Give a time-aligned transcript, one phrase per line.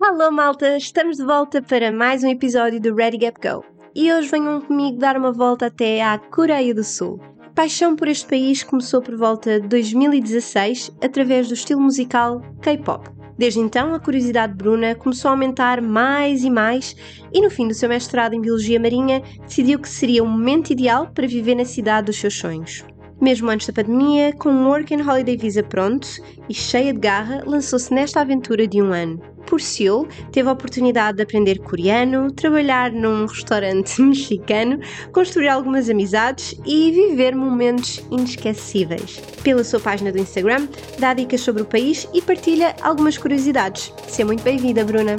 [0.00, 3.64] Alô malta, estamos de volta para mais um episódio do Ready Gap Go.
[3.94, 7.20] E hoje venham comigo dar uma volta até à Coreia do Sul.
[7.40, 13.08] A paixão por este país começou por volta de 2016 através do estilo musical K-pop.
[13.38, 16.94] Desde então, a curiosidade de Bruna começou a aumentar mais e mais,
[17.32, 21.10] e no fim do seu mestrado em Biologia Marinha, decidiu que seria o momento ideal
[21.14, 22.84] para viver na cidade dos seus sonhos.
[23.20, 26.06] Mesmo antes da pandemia, com um Work and Holiday Visa pronto
[26.48, 29.33] e cheia de garra, lançou-se nesta aventura de um ano.
[29.46, 34.80] Por Seul, teve a oportunidade de aprender coreano, trabalhar num restaurante mexicano,
[35.12, 39.20] construir algumas amizades e viver momentos inesquecíveis.
[39.42, 43.92] Pela sua página do Instagram, dá dicas sobre o país e partilha algumas curiosidades.
[44.08, 45.16] Seja muito bem-vinda, Bruna.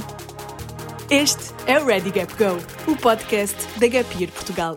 [1.10, 2.58] Este é o Ready Gap Go,
[2.92, 4.76] o podcast da Gap Year Portugal.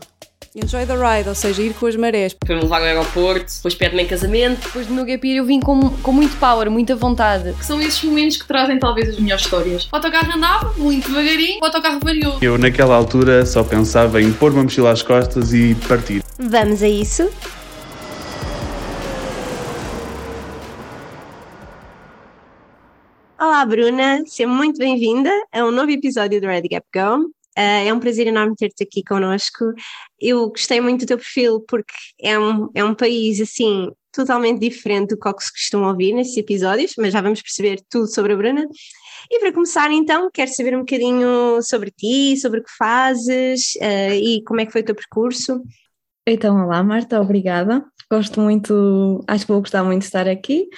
[0.60, 2.36] Enjoy the ride, ou seja, ir com as marés.
[2.44, 4.60] Foi-me levar ao aeroporto, depois pede-me em casamento.
[4.66, 7.52] Depois do meu gap year eu vim com, com muito power, muita vontade.
[7.52, 9.84] Que são esses momentos que trazem talvez as melhores histórias.
[9.84, 12.38] O autocarro andava muito devagarinho, o autocarro variou.
[12.42, 16.24] Eu naquela altura só pensava em pôr uma mochila às costas e partir.
[16.36, 17.30] Vamos a isso?
[23.40, 27.37] Olá, Bruna, seja muito bem-vinda a um novo episódio do Ready Gap Go.
[27.58, 29.72] Uh, é um prazer enorme ter-te aqui connosco.
[30.20, 35.16] Eu gostei muito do teu perfil porque é um, é um país assim totalmente diferente
[35.16, 38.66] do que se costuma ouvir nesses episódios, mas já vamos perceber tudo sobre a Bruna.
[39.30, 44.14] E para começar, então, quero saber um bocadinho sobre ti, sobre o que fazes uh,
[44.14, 45.60] e como é que foi o teu percurso.
[46.26, 47.84] Então, olá Marta, obrigada.
[48.10, 50.68] Gosto muito, acho que vou gostar muito de estar aqui.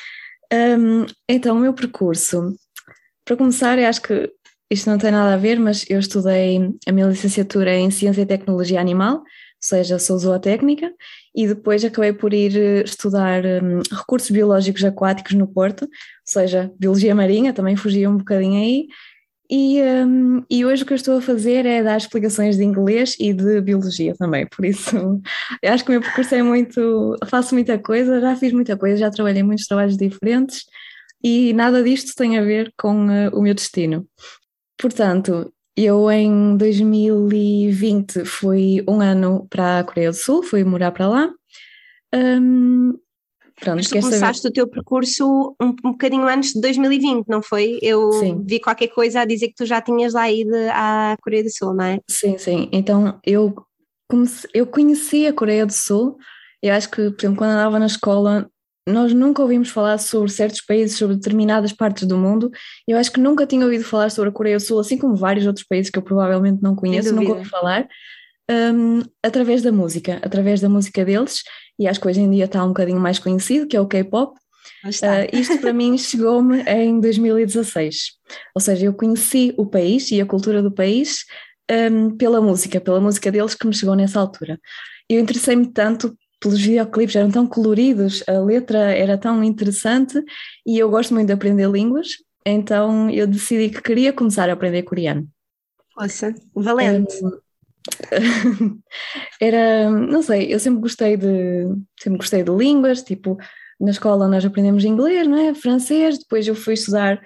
[0.53, 2.55] Um, então, o meu percurso.
[3.25, 4.33] Para começar, eu acho que
[4.71, 8.27] isto não tem nada a ver, mas eu estudei a minha licenciatura em Ciência e
[8.27, 9.25] Tecnologia Animal, ou
[9.61, 10.93] seja, sou zootécnica,
[11.35, 15.89] e depois acabei por ir eh, estudar um, recursos biológicos aquáticos no Porto, ou
[16.25, 18.87] seja, Biologia Marinha, também fugia um bocadinho aí,
[19.53, 23.17] e, um, e hoje o que eu estou a fazer é dar explicações de inglês
[23.19, 25.21] e de biologia também, por isso
[25.65, 27.17] acho que o meu percurso é muito.
[27.27, 30.63] faço muita coisa, já fiz muita coisa, já trabalhei em muitos trabalhos diferentes
[31.23, 34.07] e nada disto tem a ver com uh, o meu destino.
[34.81, 41.09] Portanto, eu em 2020 fui um ano para a Coreia do Sul, fui morar para
[41.09, 41.31] lá.
[42.15, 42.95] Um,
[43.61, 44.51] Pronto, Mas tu começaste saber?
[44.51, 47.79] o teu percurso um, um bocadinho antes de 2020, não foi?
[47.83, 48.43] Eu sim.
[48.43, 51.75] vi qualquer coisa a dizer que tu já tinhas lá ido à Coreia do Sul,
[51.75, 52.01] não é?
[52.09, 52.71] Sim, sim.
[52.73, 53.55] Então eu,
[54.09, 56.17] comecei, eu conheci a Coreia do Sul,
[56.63, 58.51] eu acho que, por exemplo, quando andava na escola,
[58.89, 62.51] nós nunca ouvimos falar sobre certos países, sobre determinadas partes do mundo.
[62.87, 65.47] Eu acho que nunca tinha ouvido falar sobre a Coreia do Sul, assim como vários
[65.47, 67.89] outros países que eu provavelmente não conheço, nunca ouvi falar.
[68.51, 71.43] Um, através da música, através da música deles,
[71.79, 74.37] e acho que hoje em dia está um bocadinho mais conhecido, que é o K-pop.
[74.85, 78.13] Uh, isto para mim chegou-me em 2016,
[78.55, 81.25] ou seja, eu conheci o país e a cultura do país
[81.71, 84.59] um, pela música, pela música deles que me chegou nessa altura.
[85.09, 90.23] Eu interessei-me tanto pelos videoclipes, eram tão coloridos, a letra era tão interessante
[90.67, 92.09] e eu gosto muito de aprender línguas,
[92.45, 95.29] então eu decidi que queria começar a aprender coreano.
[95.97, 97.15] Nossa, valente.
[99.41, 101.67] Era, não sei, eu sempre gostei de
[101.99, 103.37] sempre gostei de línguas, tipo,
[103.79, 105.55] na escola nós aprendemos inglês, não é?
[105.55, 107.21] Francês, depois eu fui estudar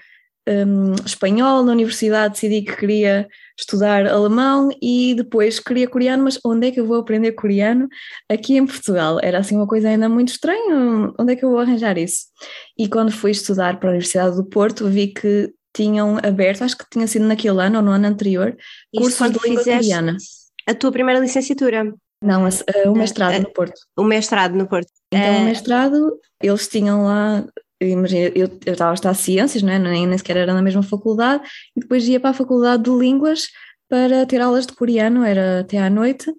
[0.49, 3.27] um, espanhol, na universidade decidi que queria
[3.59, 7.89] estudar alemão e depois queria coreano, mas onde é que eu vou aprender coreano
[8.29, 9.19] aqui em Portugal?
[9.23, 12.27] Era assim uma coisa ainda muito estranha, onde é que eu vou arranjar isso?
[12.79, 16.85] E quando fui estudar para a Universidade do Porto vi que tinham aberto, acho que
[16.91, 18.57] tinha sido naquele ano ou no ano anterior,
[18.95, 20.17] cursos de língua coreana
[20.67, 21.95] a tua primeira licenciatura?
[22.23, 22.49] Não,
[22.87, 23.81] o mestrado no Porto.
[23.97, 24.89] O mestrado no Porto.
[25.13, 27.45] Então, o mestrado, eles tinham lá,
[27.91, 29.79] imagina, eu, estava a estudar ciências, não é?
[29.79, 31.43] nem, nem sequer era na mesma faculdade,
[31.77, 33.49] e depois ia para a faculdade de línguas
[33.89, 36.31] para ter aulas de coreano, era até à noite,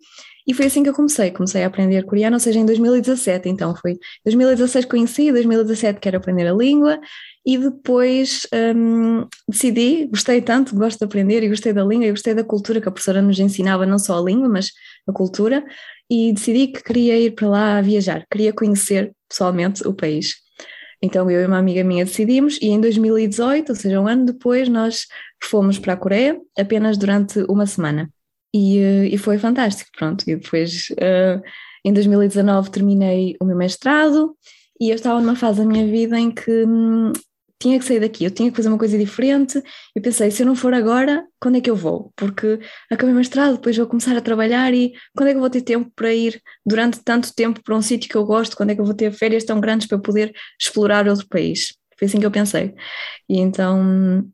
[0.48, 3.76] e foi assim que eu comecei, comecei a aprender coreano, ou seja, em 2017, então
[3.76, 7.00] foi 2016 conheci, 2017 quero aprender a língua,
[7.44, 8.46] e depois
[8.76, 12.80] um, decidi, gostei tanto, gosto de aprender e gostei da língua e gostei da cultura
[12.80, 14.70] que a professora nos ensinava, não só a língua, mas
[15.08, 15.64] a cultura,
[16.10, 20.45] e decidi que queria ir para lá viajar, queria conhecer pessoalmente o país.
[21.06, 24.68] Então eu e uma amiga minha decidimos e em 2018, ou seja, um ano depois,
[24.68, 25.06] nós
[25.44, 28.10] fomos para a Coreia apenas durante uma semana.
[28.54, 30.24] E, eh, e foi fantástico, pronto.
[30.28, 31.42] E depois, uh,
[31.84, 34.36] em 2019, terminei o meu mestrado
[34.80, 37.14] e eu estava numa fase da minha vida em que hum,
[37.60, 39.62] tinha que sair daqui, eu tinha que fazer uma coisa diferente.
[39.96, 42.12] E pensei, se eu não for agora, quando é que eu vou?
[42.16, 42.60] Porque
[42.92, 45.62] acabei o mestrado, depois vou começar a trabalhar e quando é que eu vou ter
[45.62, 48.56] tempo para ir durante tanto tempo para um sítio que eu gosto?
[48.58, 51.76] Quando é que eu vou ter férias tão grandes para poder explorar outro país?
[51.98, 52.74] Foi assim que eu pensei.
[53.30, 54.26] E então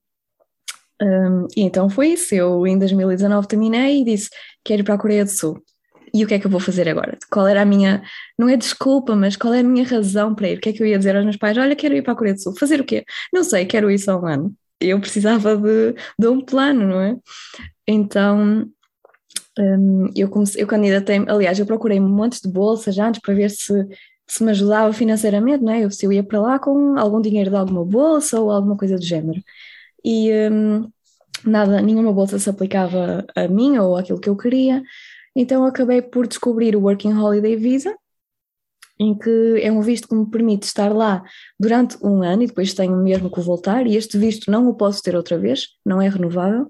[1.01, 2.35] Um, e então foi isso.
[2.35, 4.29] Eu em 2019 terminei e disse:
[4.63, 5.61] quero ir para a Coreia do Sul.
[6.13, 7.17] E o que é que eu vou fazer agora?
[7.29, 8.03] Qual era a minha,
[8.37, 10.57] não é desculpa, mas qual é a minha razão para ir?
[10.57, 11.57] O que é que eu ia dizer aos meus pais?
[11.57, 12.55] Olha, quero ir para a Coreia do Sul.
[12.57, 13.05] Fazer o quê?
[13.33, 14.53] Não sei, quero ir só um ano.
[14.79, 17.15] Eu precisava de, de um plano, não é?
[17.87, 18.67] Então,
[19.59, 23.73] um, eu, comecei, eu candidatei, aliás, eu procurei montes de bolsas antes para ver se,
[24.27, 25.89] se me ajudava financeiramente, não é?
[25.89, 29.03] Se eu ia para lá com algum dinheiro de alguma bolsa ou alguma coisa do
[29.05, 29.41] género.
[30.03, 30.89] E um,
[31.45, 34.81] nada, nenhuma bolsa se aplicava a mim ou aquilo que eu queria.
[35.35, 37.95] Então acabei por descobrir o Working Holiday Visa,
[38.99, 41.23] em que é um visto que me permite estar lá
[41.59, 45.01] durante um ano e depois tenho mesmo que voltar, e este visto não o posso
[45.01, 46.67] ter outra vez, não é renovável.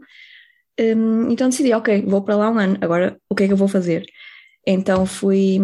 [0.80, 3.58] Um, então decidi, ok, vou para lá um ano, agora o que é que eu
[3.58, 4.06] vou fazer?
[4.66, 5.60] Então fui,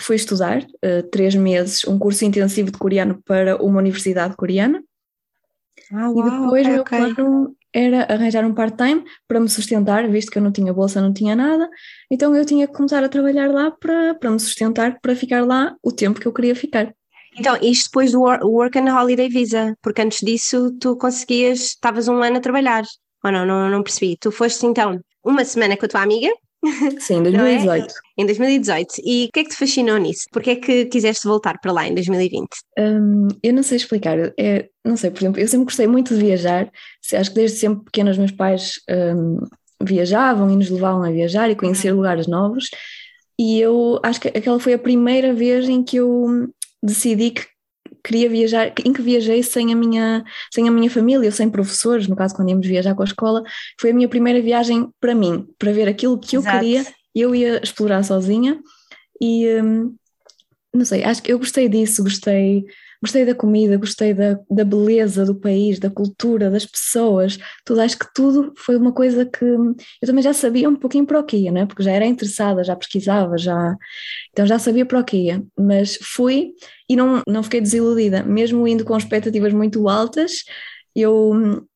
[0.00, 4.82] fui estudar uh, três meses um curso intensivo de coreano para uma universidade coreana.
[5.92, 7.14] Ah, e depois okay, meu okay.
[7.14, 11.12] plano era arranjar um part-time para me sustentar, visto que eu não tinha bolsa, não
[11.12, 11.68] tinha nada,
[12.10, 15.74] então eu tinha que começar a trabalhar lá para, para me sustentar, para ficar lá
[15.82, 16.94] o tempo que eu queria ficar.
[17.36, 22.06] Então, isto depois do wor- Work and Holiday Visa, porque antes disso tu conseguias, estavas
[22.06, 22.84] um ano a trabalhar.
[23.24, 24.16] Ou não, não, não percebi.
[24.20, 26.28] Tu foste então uma semana com a tua amiga,
[27.00, 27.22] Sim, é?
[27.22, 27.94] 2018.
[28.18, 28.94] em 2018.
[29.04, 30.26] E o que é que te fascinou nisso?
[30.32, 32.48] Porquê é que quiseste voltar para lá em 2020?
[32.78, 36.20] Hum, eu não sei explicar, é, não sei, por exemplo, eu sempre gostei muito de
[36.20, 36.70] viajar,
[37.12, 39.38] acho que desde sempre pequena os meus pais hum,
[39.82, 42.66] viajavam e nos levavam a viajar e conhecer lugares novos,
[43.38, 46.48] e eu acho que aquela foi a primeira vez em que eu
[46.82, 47.46] decidi que
[48.04, 50.22] queria viajar, em que viajei sem a minha,
[50.52, 53.42] sem a minha família, ou sem professores, no caso quando íamos viajar com a escola,
[53.80, 56.58] foi a minha primeira viagem para mim, para ver aquilo que eu Exato.
[56.58, 58.60] queria, eu ia explorar sozinha,
[59.20, 59.94] e hum,
[60.72, 62.66] não sei, acho que eu gostei disso, gostei,
[63.02, 67.98] gostei da comida, gostei da, da beleza do país, da cultura, das pessoas, tudo, acho
[67.98, 69.74] que tudo foi uma coisa que eu
[70.06, 71.66] também já sabia um pouquinho para o que ia, né?
[71.66, 73.76] porque já era interessada, já pesquisava, já,
[74.30, 76.52] então já sabia para o que ia, mas fui
[76.88, 80.44] e não, não fiquei desiludida, mesmo indo com expectativas muito altas,
[80.94, 81.66] eu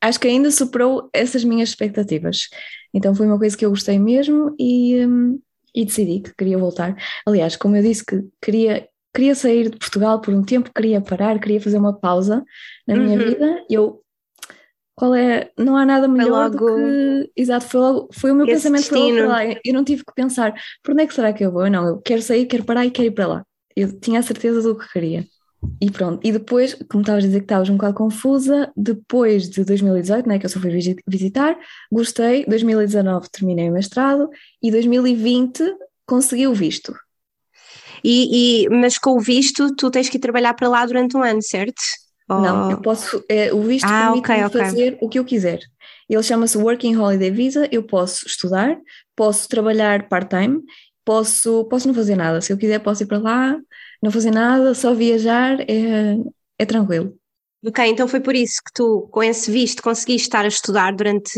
[0.00, 2.48] acho que ainda superou essas minhas expectativas,
[2.92, 5.40] então foi uma coisa que eu gostei mesmo e, hum,
[5.74, 6.96] e decidi que queria voltar.
[7.26, 11.38] Aliás, como eu disse que queria, queria sair de Portugal por um tempo, queria parar,
[11.40, 12.44] queria fazer uma pausa
[12.86, 13.24] na minha Uhum.
[13.24, 14.02] vida, eu
[14.94, 18.46] qual é, não há nada melhor do logo que, exato, foi logo, foi o meu
[18.46, 19.16] pensamento foi logo destino.
[19.16, 20.52] para lá, eu não tive que pensar,
[20.82, 21.68] por onde é que será que eu vou?
[21.70, 23.44] Não, eu quero sair, quero parar e quero ir para lá.
[23.74, 25.26] Eu tinha a certeza do que queria.
[25.80, 29.64] E pronto, e depois, como estavas a dizer que estavas um bocado confusa, depois de
[29.64, 31.58] 2018, né, que eu só fui visi- visitar,
[31.90, 34.28] gostei, 2019 terminei o mestrado
[34.62, 35.62] e 2020
[36.06, 36.94] consegui o visto.
[38.04, 41.22] E, e- mas com o visto, tu tens que ir trabalhar para lá durante um
[41.22, 41.80] ano, certo?
[42.28, 44.60] Não, Ou- eu posso, é, o visto Ah, permite-me ok, ok.
[44.64, 45.60] fazer o que eu quiser.
[46.08, 48.76] Ele chama-se Working Holiday Visa, eu posso estudar,
[49.16, 50.60] posso trabalhar part-time,
[51.04, 52.40] posso, posso não fazer nada.
[52.40, 53.56] Se eu quiser, posso ir para lá,
[54.02, 56.16] não fazer nada, só viajar, é,
[56.58, 57.14] é tranquilo.
[57.66, 61.30] Ok, então foi por isso que tu, com esse visto, conseguiste estar a estudar durante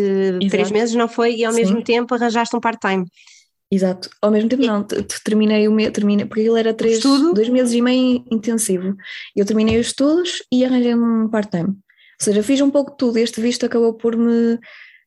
[0.48, 0.72] três Exato.
[0.72, 1.34] meses, não foi?
[1.34, 1.60] E ao Sim.
[1.60, 3.04] mesmo tempo arranjaste um part-time.
[3.74, 4.10] Exato.
[4.20, 7.32] Ao mesmo tempo, não, te- te- terminei o meu, terminei, porque ele era três, estudo?
[7.32, 8.94] dois meses e meio intensivo.
[9.34, 11.68] Eu terminei os estudos e arranjei um part-time.
[11.68, 11.76] Ou
[12.20, 13.16] seja, fiz um pouco de tudo.
[13.16, 14.58] Este visto acabou por me.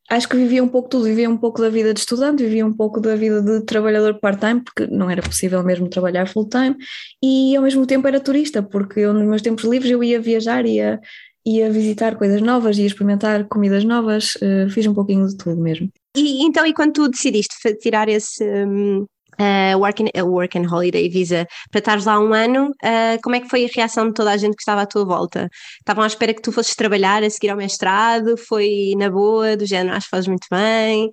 [0.10, 1.04] Acho que vivia um pouco de tudo.
[1.06, 4.62] Vivia um pouco da vida de estudante, vivia um pouco da vida de trabalhador part-time,
[4.62, 6.76] porque não era possível mesmo trabalhar full-time.
[7.24, 10.66] E ao mesmo tempo era turista, porque eu, nos meus tempos livres, eu ia viajar,
[10.66, 11.00] ia,
[11.46, 14.36] ia visitar coisas novas, ia experimentar comidas novas.
[14.42, 15.88] eh, fiz um pouquinho de tudo mesmo.
[16.16, 19.06] E então, e quando tu decidiste tirar esse um,
[19.40, 23.36] uh, work, and, uh, work and Holiday Visa para estares lá um ano, uh, como
[23.36, 25.50] é que foi a reação de toda a gente que estava à tua volta?
[25.80, 28.38] Estavam à espera que tu fosses trabalhar a seguir ao mestrado?
[28.38, 31.10] Foi na boa, do género, acho que fazes muito bem?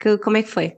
[0.00, 0.74] Que, como é que foi?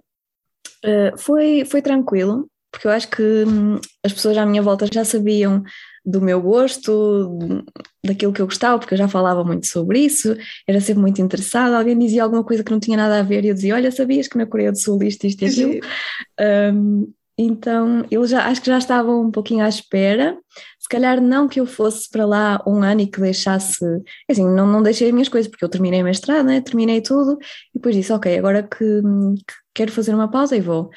[1.17, 5.63] Foi, foi tranquilo, porque eu acho que hum, as pessoas à minha volta já sabiam
[6.05, 7.39] do meu gosto,
[8.05, 10.37] daquilo que eu gostava, porque eu já falava muito sobre isso,
[10.69, 11.79] era sempre muito interessada.
[11.79, 14.29] Alguém dizia alguma coisa que não tinha nada a ver e eu dizia: Olha, sabias
[14.29, 15.81] que na Coreia do Sul isto, isto e aquilo?
[16.75, 20.39] Um, então, eles já, acho que já estavam um pouquinho à espera.
[20.79, 23.85] Se calhar não que eu fosse para lá um ano e que deixasse.
[24.31, 26.61] Assim, não, não deixei as minhas coisas, porque eu terminei a mestrado, né?
[26.61, 27.39] terminei tudo,
[27.75, 30.91] e depois disse: Ok, agora que, que quero fazer uma pausa e vou.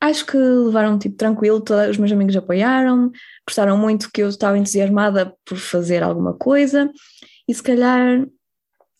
[0.00, 3.10] Acho que levaram tipo tranquilo, todos os meus amigos apoiaram,
[3.46, 6.90] gostaram muito que eu estava entusiasmada por fazer alguma coisa,
[7.48, 8.26] e se calhar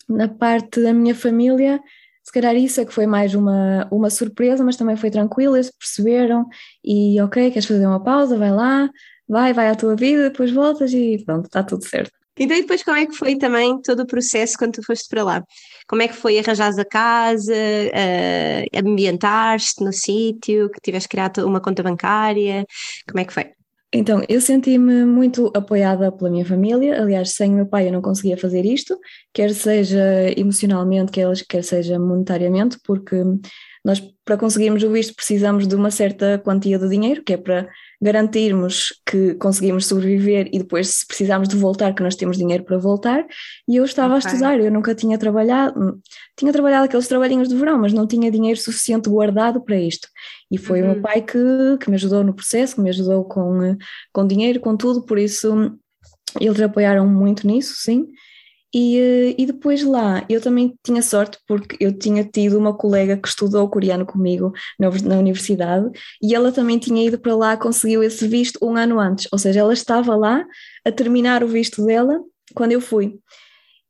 [0.08, 1.80] na parte da minha família
[2.24, 5.70] se calhar isso é que foi mais uma, uma surpresa, mas também foi tranquilo, eles
[5.70, 6.46] perceberam
[6.82, 8.88] e ok, queres fazer uma pausa, vai lá,
[9.28, 12.12] vai, vai à tua vida, depois voltas e pronto, está tudo certo.
[12.36, 15.22] Então, e depois como é que foi também todo o processo quando tu foste para
[15.22, 15.44] lá?
[15.86, 21.60] Como é que foi arranjar a casa, uh, ambientar-te no sítio, que tiveste criado uma
[21.60, 22.64] conta bancária?
[23.06, 23.52] Como é que foi?
[23.96, 27.00] Então, eu senti-me muito apoiada pela minha família.
[27.00, 28.98] Aliás, sem o meu pai eu não conseguia fazer isto,
[29.32, 30.02] quer seja
[30.36, 33.14] emocionalmente, quer, seja monetariamente, porque
[33.84, 37.68] nós, para conseguirmos o visto, precisamos de uma certa quantia de dinheiro, que é para
[38.00, 42.78] garantirmos que conseguimos sobreviver e depois, se precisarmos de voltar, que nós temos dinheiro para
[42.78, 43.26] voltar.
[43.68, 44.26] E eu estava okay.
[44.26, 46.00] a estudar, eu nunca tinha trabalhado,
[46.34, 50.08] tinha trabalhado aqueles trabalhinhos de verão, mas não tinha dinheiro suficiente guardado para isto.
[50.50, 50.84] E foi uhum.
[50.84, 51.02] o meu uhum.
[51.02, 51.38] pai que,
[51.78, 53.76] que me ajudou no processo, que me ajudou com,
[54.12, 55.78] com dinheiro, com tudo, por isso
[56.40, 58.06] eles apoiaram muito nisso, sim.
[58.74, 63.16] E, eh, e depois lá eu também tinha sorte porque eu tinha tido uma colega
[63.16, 65.88] que estudou coreano comigo na, na universidade
[66.20, 69.60] e ela também tinha ido para lá, conseguiu esse visto um ano antes, ou seja,
[69.60, 70.44] ela estava lá
[70.84, 72.20] a terminar o visto dela
[72.52, 73.16] quando eu fui.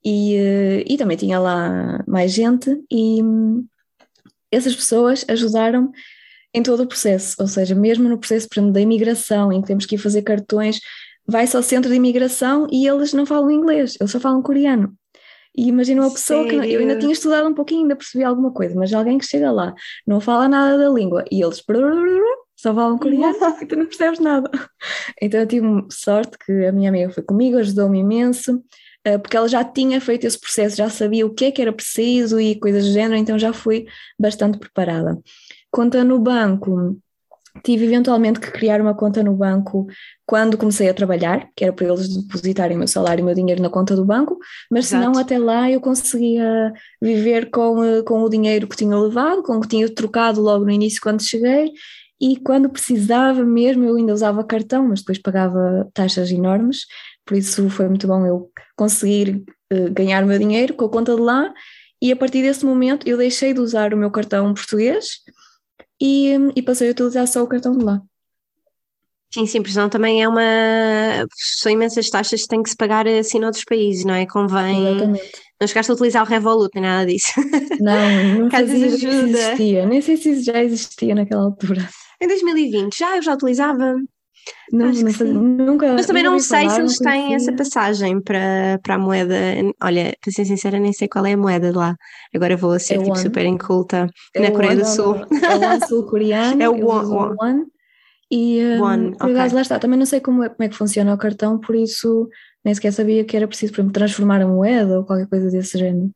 [0.04, 3.66] E, eh, e também tinha lá mais gente e hum,
[4.52, 5.90] essas pessoas ajudaram
[6.52, 9.86] em todo o processo, ou seja, mesmo no processo exemplo, da imigração, em que temos
[9.86, 10.78] que ir fazer cartões
[11.26, 14.94] vai-se ao centro de imigração e eles não falam inglês, eles só falam coreano.
[15.56, 16.62] E imagina uma pessoa Sério?
[16.62, 19.52] que eu ainda tinha estudado um pouquinho, ainda percebi alguma coisa, mas alguém que chega
[19.52, 19.72] lá,
[20.06, 21.62] não fala nada da língua e eles
[22.56, 24.50] só falam coreano e tu não percebes nada.
[25.22, 28.62] Então eu tive sorte que a minha amiga foi comigo, ajudou-me imenso,
[29.04, 31.72] eh, porque ela já tinha feito esse processo, já sabia o que é que era
[31.72, 33.86] preciso e coisas do género, então já fui
[34.18, 35.18] bastante preparada.
[35.70, 36.96] Conta no banco,
[37.62, 39.86] tive eventualmente que criar uma conta no banco
[40.26, 43.34] quando comecei a trabalhar, que era para eles depositarem o meu salário e o meu
[43.34, 44.38] dinheiro na conta do banco,
[44.70, 48.96] mas se não até lá eu conseguia viver com, eh, com o dinheiro que tinha
[48.96, 51.70] levado, com o que tinha trocado logo no início quando cheguei,
[52.20, 56.86] e quando precisava mesmo eu ainda usava cartão, mas depois pagava taxas enormes,
[57.24, 61.14] por isso foi muito bom eu conseguir uh, ganhar o meu dinheiro com a conta
[61.14, 61.52] de lá,
[62.00, 65.23] e a partir desse momento eu deixei de usar o meu cartão português
[66.00, 68.00] e, e passei a utilizar só o cartão de lá.
[69.32, 70.40] Sim, sim, porque senão também é uma.
[71.34, 74.26] São imensas taxas que têm que se pagar assim noutros países, não é?
[74.26, 74.86] Convém.
[74.86, 75.32] Exatamente.
[75.60, 77.32] Não chegaste a utilizar o Revolut, nem nada disso.
[77.80, 79.38] Não, não fazia ajuda.
[79.38, 79.86] existia.
[79.86, 81.88] Nem sei se isso já existia naquela altura.
[82.20, 83.96] Em 2020, já eu já utilizava.
[84.72, 85.92] Não, fazia, nunca.
[85.92, 89.34] Mas também não sei falar, se eles têm essa passagem para, para a moeda.
[89.82, 91.96] Olha, para ser sincera, nem sei qual é a moeda de lá.
[92.34, 95.16] Agora vou ser é tipo, super inculta é na Coreia do Sul.
[95.16, 96.62] É o One sul-coreano.
[96.62, 97.36] É o One.
[97.40, 97.64] one.
[98.30, 99.54] E um, One, por acaso okay.
[99.54, 102.28] lá está, também não sei como é, como é que funciona o cartão, por isso
[102.64, 106.10] nem sequer sabia que era preciso para transformar a moeda ou qualquer coisa desse género.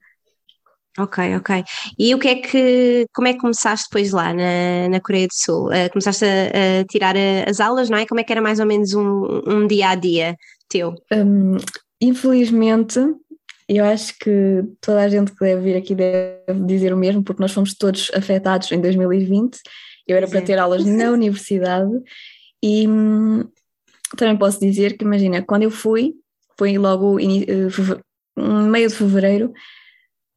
[0.99, 1.64] Ok, ok.
[1.99, 5.35] E o que é que, como é que começaste depois lá na, na Coreia do
[5.35, 5.69] Sul?
[5.69, 8.07] Uh, começaste a, a, tirar a, as aulas, não é?
[8.07, 10.37] Como é que era mais ou menos um, um dia a dia
[10.69, 10.95] teu?
[11.12, 11.57] Um,
[12.00, 12.99] infelizmente,
[13.69, 17.43] eu acho que toda a gente que deve vir aqui deve dizer o mesmo, porque
[17.43, 19.59] nós fomos todos afetados em 2020
[20.09, 21.93] eu era para ter aulas na universidade
[22.62, 23.45] e hum,
[24.17, 26.14] também posso dizer que, imagina, quando eu fui,
[26.59, 29.52] foi logo em uh, meio de fevereiro,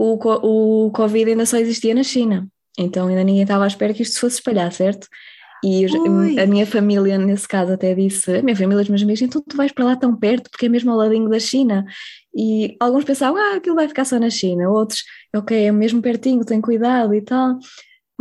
[0.02, 4.04] o, o Covid ainda só existia na China, então ainda ninguém estava à espera que
[4.04, 5.08] isto se fosse espalhar, certo?
[5.64, 6.40] E Oi.
[6.40, 9.56] a minha família, nesse caso, até disse: a minha família, os meus amigos, então tu
[9.56, 11.86] vais para lá tão perto, porque é mesmo ao ladinho da China.
[12.36, 14.70] E alguns pensavam: ah, aquilo vai ficar só na China.
[14.70, 15.04] Outros,
[15.36, 17.60] ok, é mesmo pertinho, tem cuidado e tal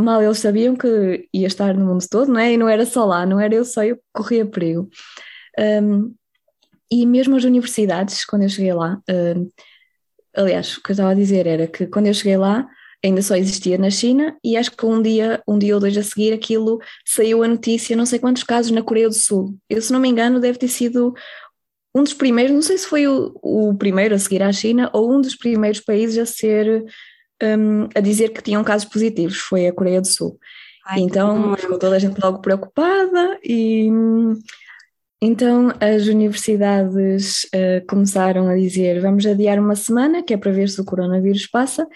[0.00, 2.52] mal eles sabiam que ia estar no mundo todo, não é?
[2.52, 4.88] E não era só lá, não era eu só, eu corria perigo.
[5.58, 6.14] Um,
[6.90, 9.48] e mesmo as universidades, quando eu cheguei lá, um,
[10.36, 12.68] aliás, o que eu estava a dizer era que quando eu cheguei lá,
[13.04, 16.02] ainda só existia na China e acho que um dia, um dia ou dois a
[16.02, 19.56] seguir aquilo saiu a notícia, não sei quantos casos na Coreia do Sul.
[19.68, 21.14] Eu, se não me engano, deve ter sido
[21.94, 25.12] um dos primeiros, não sei se foi o, o primeiro a seguir à China ou
[25.12, 26.84] um dos primeiros países a ser
[27.42, 30.38] um, a dizer que tinham casos positivos, foi a Coreia do Sul.
[30.86, 33.88] Ai, então ficou toda a gente logo preocupada e
[35.20, 40.68] então as universidades uh, começaram a dizer vamos adiar uma semana, que é para ver
[40.68, 41.86] se o coronavírus passa,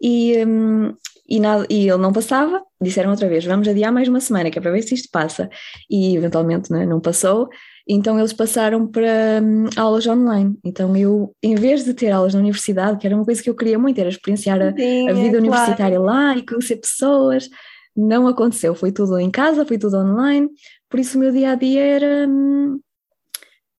[0.00, 0.92] e, um,
[1.28, 4.58] e, nada, e ele não passava, disseram outra vez, vamos adiar mais uma semana, que
[4.58, 5.48] é para ver se isto passa,
[5.88, 7.48] e eventualmente né, não passou,
[7.86, 10.58] então eles passaram para hum, aulas online.
[10.64, 13.54] Então eu, em vez de ter aulas na universidade, que era uma coisa que eu
[13.54, 16.02] queria muito, era experienciar a, Sim, a vida é universitária claro.
[16.02, 17.48] lá e conhecer pessoas,
[17.94, 18.74] não aconteceu.
[18.74, 20.48] Foi tudo em casa, foi tudo online.
[20.94, 22.78] Por isso o meu dia a dia era hum,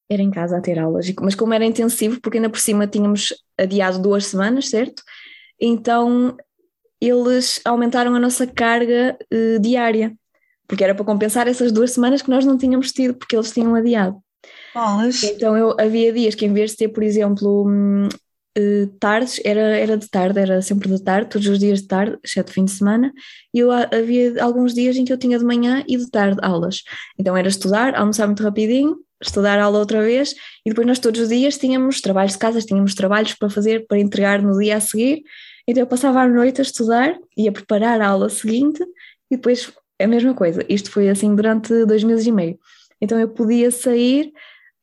[0.09, 1.09] era em casa a ter aulas.
[1.21, 5.01] Mas como era intensivo, porque ainda por cima tínhamos adiado duas semanas, certo?
[5.57, 6.35] Então
[6.99, 10.13] eles aumentaram a nossa carga uh, diária
[10.67, 13.73] porque era para compensar essas duas semanas que nós não tínhamos tido, porque eles tinham
[13.75, 14.21] adiado.
[14.73, 15.23] Bolas.
[15.23, 17.65] Então eu havia dias que em vez de ter, por exemplo,
[18.57, 22.17] eh, tardes, era, era de tarde, era sempre de tarde, todos os dias de tarde,
[22.23, 23.11] exceto fim de semana,
[23.53, 26.39] e eu a- havia alguns dias em que eu tinha de manhã e de tarde
[26.41, 26.83] aulas.
[27.19, 30.35] Então era estudar, almoçar muito rapidinho, estudar aula outra vez,
[30.65, 33.99] e depois nós todos os dias tínhamos trabalhos de casa, tínhamos trabalhos para fazer, para
[33.99, 35.23] entregar no dia a seguir,
[35.67, 38.83] então eu passava a noite a estudar e a preparar a aula seguinte,
[39.31, 40.63] e depois a mesma coisa.
[40.69, 42.59] Isto foi assim durante dois meses e meio.
[43.01, 44.31] Então eu podia sair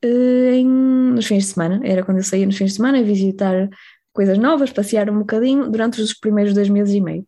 [0.02, 3.68] em, nos fins de semana, era quando eu saía nos fins de semana, visitar
[4.12, 7.26] coisas novas, passear um bocadinho durante os primeiros dois meses e meio.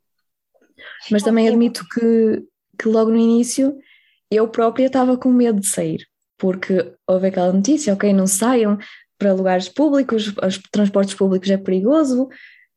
[1.10, 2.42] Mas também admito que,
[2.78, 3.76] que logo no início
[4.30, 6.06] eu própria estava com medo de sair,
[6.38, 8.78] porque houve aquela notícia, ok, não saiam
[9.18, 12.28] para lugares públicos, os transportes públicos é perigoso,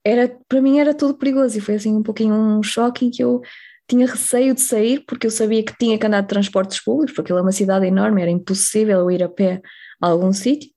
[0.06, 3.24] era, para mim era tudo perigoso e foi assim um pouquinho um choque em que
[3.24, 3.42] eu
[3.89, 7.27] tinha receio de sair porque eu sabia que tinha que andar de transportes públicos, porque
[7.27, 9.62] aquilo é uma cidade enorme, era impossível eu ir a pé
[10.00, 10.70] algum sítio.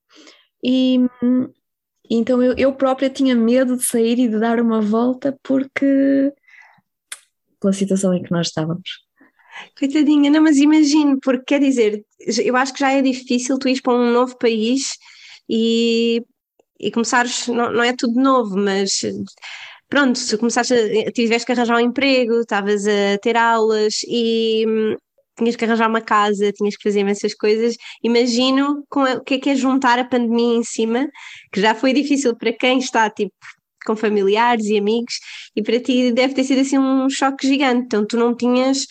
[0.62, 0.98] E
[2.10, 6.32] então eu, eu própria tinha medo de sair e de dar uma volta porque
[7.60, 8.88] pela situação em que nós estávamos.
[9.78, 12.04] Coitadinha, não, mas imagino, porque quer dizer,
[12.42, 14.96] eu acho que já é difícil tu ires para um novo país
[15.48, 16.24] e,
[16.78, 19.02] e começares, não, não é tudo novo, mas
[19.88, 24.64] pronto, se começaste a, tiveste que arranjar um emprego, estavas a ter aulas e
[25.40, 29.34] tinhas que arranjar uma casa, tinhas que fazer imensas coisas, imagino com a- o que
[29.34, 31.08] é que é juntar a pandemia em cima,
[31.52, 33.34] que já foi difícil para quem está tipo
[33.86, 35.14] com familiares e amigos,
[35.56, 38.86] e para ti deve ter sido assim um choque gigante, então tu não tinhas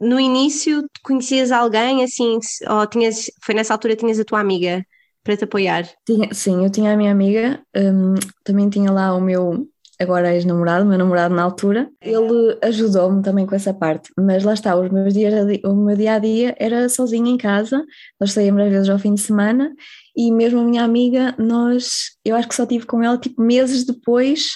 [0.00, 4.84] no início conhecias alguém assim, ou tinhas, foi nessa altura tinhas a tua amiga
[5.22, 5.88] para te apoiar?
[6.06, 9.68] Tinha- sim, eu tinha a minha amiga, hum, também tinha lá o meu
[10.02, 11.90] agora ex-namorado, meu namorado na altura.
[12.00, 16.14] Ele ajudou-me também com essa parte, mas lá está, os meus dias, o meu dia
[16.14, 17.84] a dia era sozinha em casa,
[18.20, 19.72] nós saíamos às vezes ao fim de semana
[20.16, 23.84] e mesmo a minha amiga, nós, eu acho que só tive com ela tipo meses
[23.84, 24.50] depois,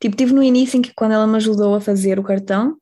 [0.00, 2.76] tipo, tive no início em que quando ela me ajudou a fazer o cartão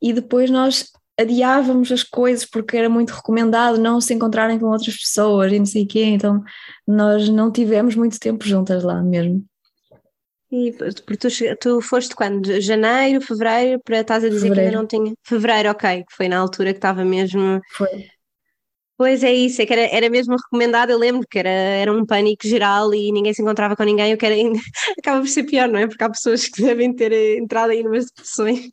[0.00, 4.96] e depois nós adiávamos as coisas porque era muito recomendado não se encontrarem com outras
[4.96, 6.42] pessoas e não sei o quê, então
[6.86, 9.44] nós não tivemos muito tempo juntas lá mesmo.
[10.52, 12.60] E porque tu, tu foste quando?
[12.60, 14.78] Janeiro, fevereiro, para estás a dizer que ainda Fevereiro.
[14.78, 15.14] não tinha.
[15.24, 17.58] Fevereiro, ok, que foi na altura que estava mesmo.
[17.70, 18.06] Foi.
[18.98, 22.04] Pois é isso, é que era, era mesmo recomendado, eu lembro que era, era um
[22.04, 24.60] pânico geral e ninguém se encontrava com ninguém, o que era ainda,
[24.98, 25.86] acaba por ser pior, não é?
[25.88, 28.70] Porque há pessoas que devem ter eh, entrado aí numas depressões.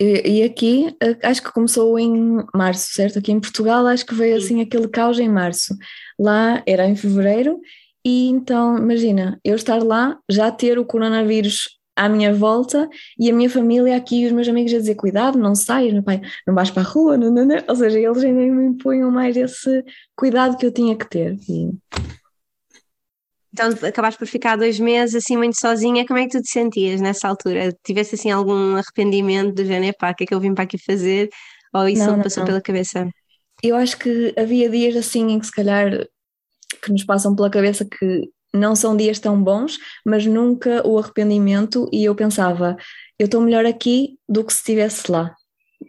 [0.00, 3.18] E, e aqui, acho que começou em março, certo?
[3.18, 4.46] Aqui em Portugal, acho que veio Sim.
[4.46, 5.76] assim aquele caos em março.
[6.18, 7.60] Lá era em fevereiro,
[8.04, 13.34] e então, imagina, eu estar lá, já ter o coronavírus à minha volta e a
[13.34, 16.54] minha família aqui e os meus amigos a dizer: cuidado, não saias, meu pai, não
[16.54, 17.56] vais para a rua, não, não, não.
[17.68, 19.84] Ou seja, eles ainda me impunham mais esse
[20.16, 21.36] cuidado que eu tinha que ter.
[21.48, 21.70] E
[23.52, 27.00] Então acabaste por ficar dois meses assim muito sozinha, como é que tu te sentias
[27.00, 27.72] nessa altura?
[27.84, 30.78] Tiveste assim algum arrependimento do género, pá, o que é que eu vim para aqui
[30.78, 31.28] fazer?
[31.74, 32.44] Ou isso Não, não, não, passou não.
[32.44, 33.08] pela cabeça?
[33.62, 36.06] eu acho que havia dias assim em que se calhar
[36.82, 41.88] que nos passam pela cabeça que não são dias tão bons, mas nunca o arrependimento
[41.92, 42.76] e eu pensava,
[43.18, 45.34] eu estou melhor aqui do que se estivesse lá.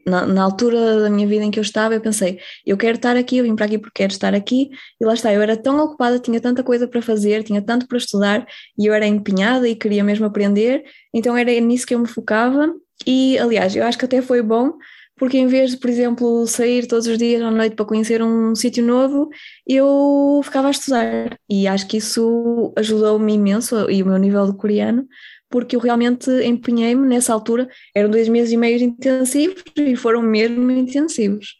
[0.05, 3.17] Na, na altura da minha vida em que eu estava, eu pensei, eu quero estar
[3.17, 5.77] aqui, eu vim para aqui porque quero estar aqui, e lá está, eu era tão
[5.83, 8.47] ocupada, tinha tanta coisa para fazer, tinha tanto para estudar,
[8.79, 12.73] e eu era empenhada e queria mesmo aprender, então era nisso que eu me focava,
[13.05, 14.71] e aliás, eu acho que até foi bom,
[15.21, 18.55] porque em vez de, por exemplo, sair todos os dias à noite para conhecer um
[18.55, 19.29] sítio novo,
[19.67, 21.37] eu ficava a estudar.
[21.47, 25.07] E acho que isso ajudou-me imenso e o meu nível de coreano,
[25.47, 27.69] porque eu realmente empenhei-me nessa altura.
[27.95, 31.55] Eram dois meses e meio intensivos e foram mesmo intensivos.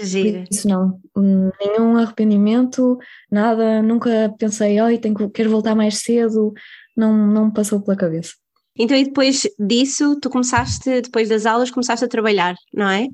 [0.00, 0.44] Gira.
[0.50, 2.96] Isso não, hum, nenhum arrependimento,
[3.30, 6.54] nada, nunca pensei, ai, tenho que, quero voltar mais cedo,
[6.96, 8.32] não, não me passou pela cabeça.
[8.78, 13.06] Então, e depois disso, tu começaste, depois das aulas, começaste a trabalhar, não é?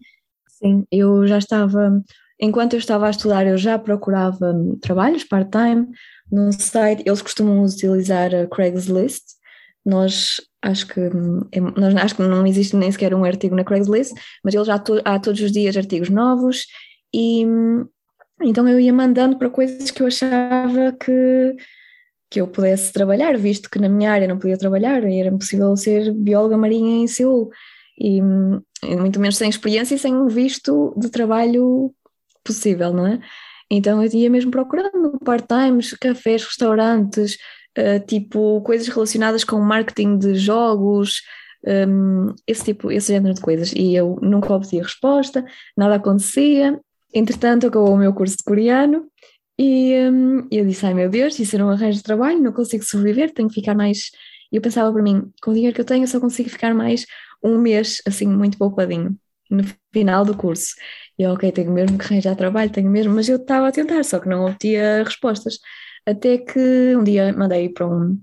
[0.49, 2.03] Sim, eu já estava,
[2.41, 5.89] enquanto eu estava a estudar, eu já procurava trabalhos part-time
[6.31, 9.23] no site, eles costumam utilizar a Craigslist,
[9.85, 11.01] nós acho que,
[11.53, 14.79] é- nós acho que não existe nem sequer um artigo na Craigslist, mas eles já
[14.79, 16.67] to- há todos os dias artigos novos.
[17.15, 17.45] E
[18.43, 21.55] então eu ia mandando para coisas que eu achava que,
[22.35, 26.13] que eu pudesse trabalhar, visto que na minha área não podia trabalhar, era impossível ser
[26.13, 27.49] bióloga marinha em Seul
[27.97, 28.21] e
[28.83, 31.95] e muito menos sem experiência e sem um visto de trabalho
[32.45, 33.21] possível, não é?
[33.71, 37.39] Então eu ia mesmo procurando part-times, cafés, restaurantes,
[37.77, 41.23] eh, tipo coisas relacionadas com marketing de jogos,
[41.89, 43.73] hum, esse tipo, esse género de coisas.
[43.73, 45.45] E eu nunca obtinha resposta,
[45.77, 46.79] nada acontecia.
[47.15, 49.07] Entretanto, acabou o meu curso de coreano
[49.59, 52.85] E hum, eu disse: Ai meu Deus, isso era um arranjo de trabalho, não consigo
[52.85, 54.11] sobreviver, tenho que ficar mais.
[54.53, 56.75] E eu pensava para mim: com o dinheiro que eu tenho, eu só consigo ficar
[56.75, 57.07] mais
[57.43, 59.17] um mês, assim, muito poupadinho,
[59.51, 59.63] no
[59.93, 60.75] final do curso.
[61.19, 64.03] E eu, ok, tenho mesmo que arranjar trabalho, tenho mesmo, mas eu estava a tentar,
[64.05, 65.59] só que não obtia respostas.
[66.07, 68.19] Até que um dia mandei para um,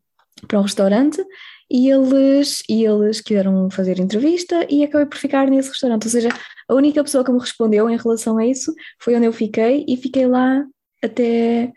[0.47, 1.23] para um restaurante
[1.69, 6.05] e eles, e eles quiseram fazer entrevista e acabei por ficar nesse restaurante.
[6.05, 6.29] Ou seja,
[6.67, 9.95] a única pessoa que me respondeu em relação a isso foi onde eu fiquei e
[9.97, 10.65] fiquei lá
[11.03, 11.71] até,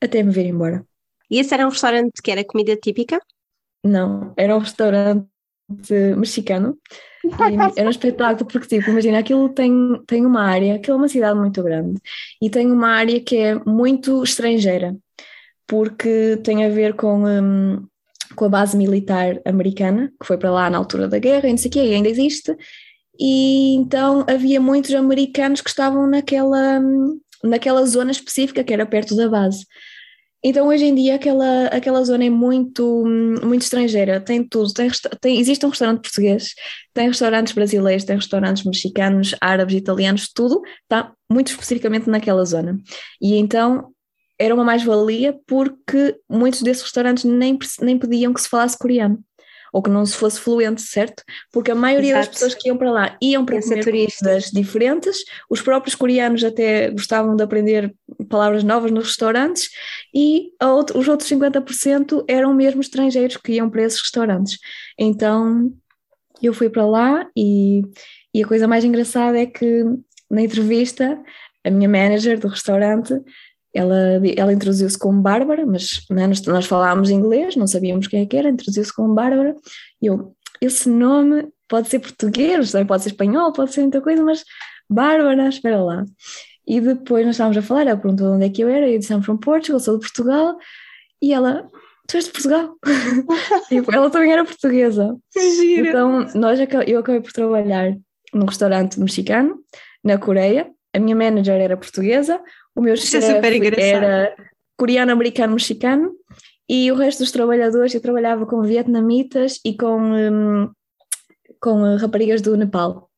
[0.00, 0.84] até me vir embora.
[1.30, 3.20] E esse era um restaurante que era comida típica?
[3.84, 5.26] Não, era um restaurante
[6.16, 6.78] mexicano.
[7.76, 9.72] Era um espetáculo porque, tipo, imagina, aquilo tem,
[10.06, 12.00] tem uma área, aquilo é uma cidade muito grande,
[12.40, 14.96] e tem uma área que é muito estrangeira,
[15.66, 17.86] porque tem a ver com, um,
[18.34, 21.58] com a base militar americana, que foi para lá na altura da guerra, e não
[21.58, 22.56] sei o quê, e ainda existe,
[23.18, 29.16] e então havia muitos americanos que estavam naquela, hum, naquela zona específica que era perto
[29.16, 29.64] da base.
[30.44, 33.04] Então hoje em dia aquela, aquela zona é muito,
[33.44, 36.52] muito estrangeira, tem tudo, tem, tem, existe um restaurante português,
[36.92, 42.76] tem restaurantes brasileiros, tem restaurantes mexicanos, árabes, italianos, tudo está muito especificamente naquela zona.
[43.20, 43.92] E então
[44.36, 49.22] era uma mais-valia porque muitos desses restaurantes nem, nem pediam que se falasse coreano
[49.72, 51.24] ou que não se fosse fluente, certo?
[51.50, 52.26] Porque a maioria Exato.
[52.26, 56.90] das pessoas que iam para lá iam para comer comidas diferentes, os próprios coreanos até
[56.90, 57.94] gostavam de aprender
[58.28, 59.70] palavras novas nos restaurantes
[60.14, 64.58] e outro, os outros 50% eram mesmo estrangeiros que iam para esses restaurantes.
[64.98, 65.72] Então
[66.42, 67.82] eu fui para lá e,
[68.34, 69.84] e a coisa mais engraçada é que
[70.30, 71.18] na entrevista
[71.64, 73.14] a minha manager do restaurante
[73.74, 78.26] ela, ela introduziu-se como Bárbara, mas né, nós, nós falávamos inglês, não sabíamos quem é
[78.26, 79.56] que era, introduziu-se como Bárbara,
[80.00, 84.44] e eu, esse nome pode ser português, pode ser espanhol, pode ser muita coisa, mas
[84.88, 86.04] Bárbara, espera lá.
[86.66, 89.12] E depois nós estávamos a falar, ela perguntou onde é que eu era, eu disse,
[89.12, 90.58] I'm from Portugal, sou de Portugal,
[91.20, 91.68] e ela,
[92.06, 92.76] tu és de Portugal?
[93.70, 95.16] e ela também era portuguesa.
[95.34, 95.88] Gira.
[95.88, 97.96] Então, nós, eu acabei por trabalhar
[98.34, 99.58] num restaurante mexicano,
[100.04, 102.40] na Coreia, a minha manager era portuguesa,
[102.74, 104.34] o meu chefe é era
[104.76, 106.14] coreano, americano, mexicano
[106.68, 110.70] e o resto dos trabalhadores eu trabalhava com vietnamitas e com, um,
[111.60, 113.10] com uh, raparigas do Nepal.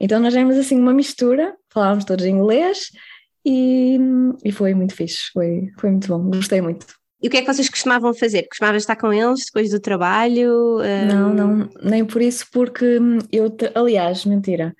[0.00, 2.90] Então nós éramos assim uma mistura, falávamos todos inglês
[3.44, 3.98] e,
[4.44, 6.86] e foi muito fixe, foi, foi muito bom, gostei muito.
[7.22, 8.46] E o que é que vocês costumavam fazer?
[8.48, 10.78] Costumavam estar com eles depois do trabalho?
[11.06, 14.74] Não, não, nem por isso, porque hum, eu, aliás, mentira,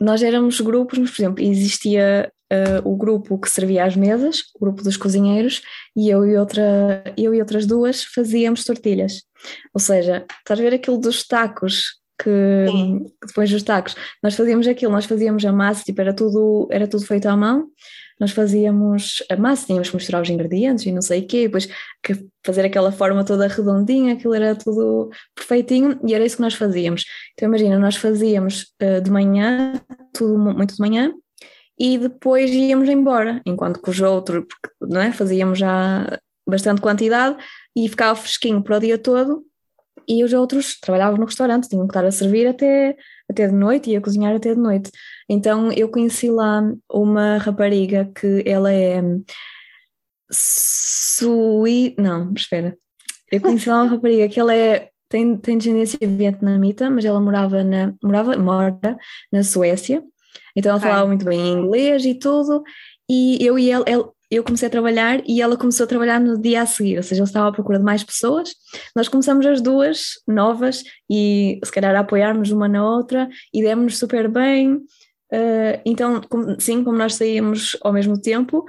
[0.00, 4.60] nós éramos grupos, mas por exemplo, existia uh, o grupo que servia às mesas, o
[4.60, 5.62] grupo dos cozinheiros,
[5.96, 9.22] e eu e, outra, eu e outras duas fazíamos tortilhas.
[9.74, 12.66] Ou seja, estás a ver aquilo dos tacos que,
[13.20, 16.88] que depois dos tacos, nós fazíamos aquilo, nós fazíamos a massa, tipo, era tudo, era
[16.88, 17.68] tudo feito à mão,
[18.18, 21.68] nós fazíamos a massa, tínhamos que misturar os ingredientes e não sei o quê, depois
[22.02, 26.54] que fazer aquela forma toda redondinha, aquilo era tudo perfeitinho e era isso que nós
[26.54, 27.04] fazíamos.
[27.34, 29.74] Então imagina, nós fazíamos uh, de manhã,
[30.14, 31.12] tudo muito de manhã,
[31.78, 34.44] e depois íamos embora, enquanto que os outros,
[34.80, 35.12] não é?
[35.12, 37.36] fazíamos já bastante quantidade
[37.76, 39.44] e ficava fresquinho para o dia todo,
[40.08, 42.96] e os outros trabalhavam no restaurante, tinham que estar a servir até,
[43.28, 44.90] até de noite e a cozinhar até de noite.
[45.28, 49.02] Então eu conheci lá uma rapariga que ela é
[50.30, 51.94] sui...
[51.98, 52.76] não, espera.
[53.32, 57.62] Eu conheci lá uma rapariga que ela é tem, tem descendência vietnamita, mas ela morava
[57.62, 58.78] na morava mora
[59.32, 60.02] na Suécia
[60.54, 62.62] então ela falava muito bem inglês e tudo,
[63.08, 66.40] e eu e ele, ele, eu comecei a trabalhar e ela começou a trabalhar no
[66.40, 68.50] dia a seguir, ou seja, ele estava à procura de mais pessoas.
[68.94, 73.98] Nós começamos as duas novas e se calhar a apoiarmos uma na outra e demos-nos
[73.98, 74.74] super bem.
[75.32, 76.20] Uh, então,
[76.58, 78.64] sim, como nós saímos ao mesmo tempo,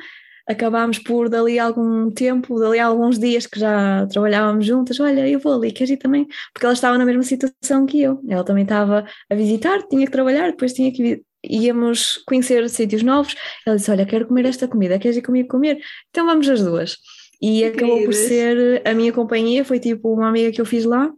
[0.48, 5.54] acabámos por dali algum tempo, dali alguns dias que já trabalhávamos juntas, olha, eu vou
[5.54, 6.26] ali, queres ir também?
[6.54, 10.12] Porque ela estava na mesma situação que eu, ela também estava a visitar, tinha que
[10.12, 13.36] trabalhar, depois tinha que íamos conhecer sítios novos.
[13.66, 15.80] Ela disse: Olha, quero comer esta comida, queres ir comigo comer?
[16.10, 16.98] Então vamos as duas.
[17.42, 21.12] E acabou por ser a minha companhia, foi tipo uma amiga que eu fiz lá.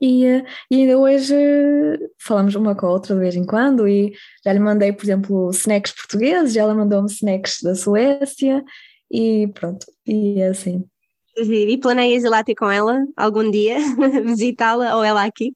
[0.00, 1.34] E, eh, e ainda hoje
[2.18, 3.86] falamos uma com a outra de vez em quando.
[3.86, 4.12] E
[4.44, 8.64] já lhe mandei, por exemplo, snacks portugueses, ela mandou-me snacks da Suécia.
[9.10, 10.84] E pronto, e é assim.
[11.36, 13.76] E planeias ir lá ter com ela algum dia,
[14.24, 15.52] visitá-la ou ela aqui?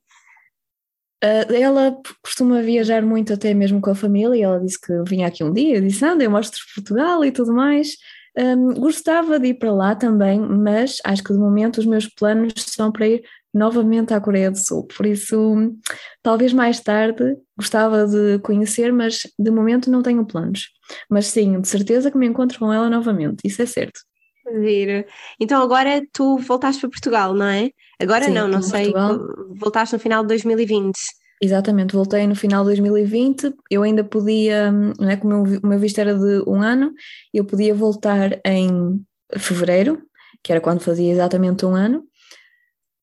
[1.25, 5.43] Uh, ela costuma viajar muito até mesmo com a família ela disse que vinha aqui
[5.43, 7.97] um dia, disse, anda, eu mostro Portugal e tudo mais.
[8.39, 12.53] Um, gostava de ir para lá também, mas acho que de momento os meus planos
[12.57, 14.87] são para ir novamente à Coreia do Sul.
[14.87, 15.75] Por isso,
[16.23, 20.69] talvez mais tarde gostava de conhecer, mas de momento não tenho planos.
[21.11, 24.01] Mas sim, de certeza que me encontro com ela novamente, isso é certo.
[24.61, 25.07] Vir.
[25.41, 27.71] Então agora tu voltaste para Portugal, não é?
[28.01, 28.93] Agora Sim, não, não sei.
[28.93, 29.19] Portugal.
[29.57, 30.97] Voltaste no final de 2020.
[31.41, 33.55] Exatamente, voltei no final de 2020.
[33.71, 35.17] Eu ainda podia, não é?
[35.17, 36.93] Como o meu- o meu visto era de um ano,
[37.33, 39.01] eu podia voltar em
[39.37, 40.03] fevereiro,
[40.43, 42.05] que era quando fazia exatamente um ano.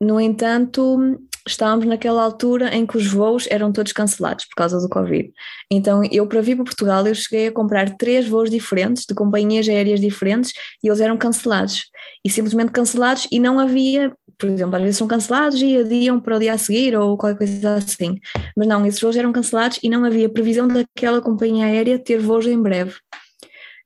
[0.01, 4.89] No entanto, estávamos naquela altura em que os voos eram todos cancelados por causa do
[4.89, 5.31] Covid.
[5.71, 9.69] Então, eu para vir para Portugal, eu cheguei a comprar três voos diferentes, de companhias
[9.69, 10.51] aéreas diferentes,
[10.83, 11.85] e eles eram cancelados.
[12.25, 16.35] E simplesmente cancelados, e não havia, por exemplo, às vezes são cancelados e adiam para
[16.35, 18.19] o dia a seguir ou qualquer coisa assim.
[18.55, 22.45] Mas não, esses voos eram cancelados e não havia previsão daquela companhia aérea ter voos
[22.47, 22.95] em breve.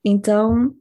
[0.04, 0.74] Então,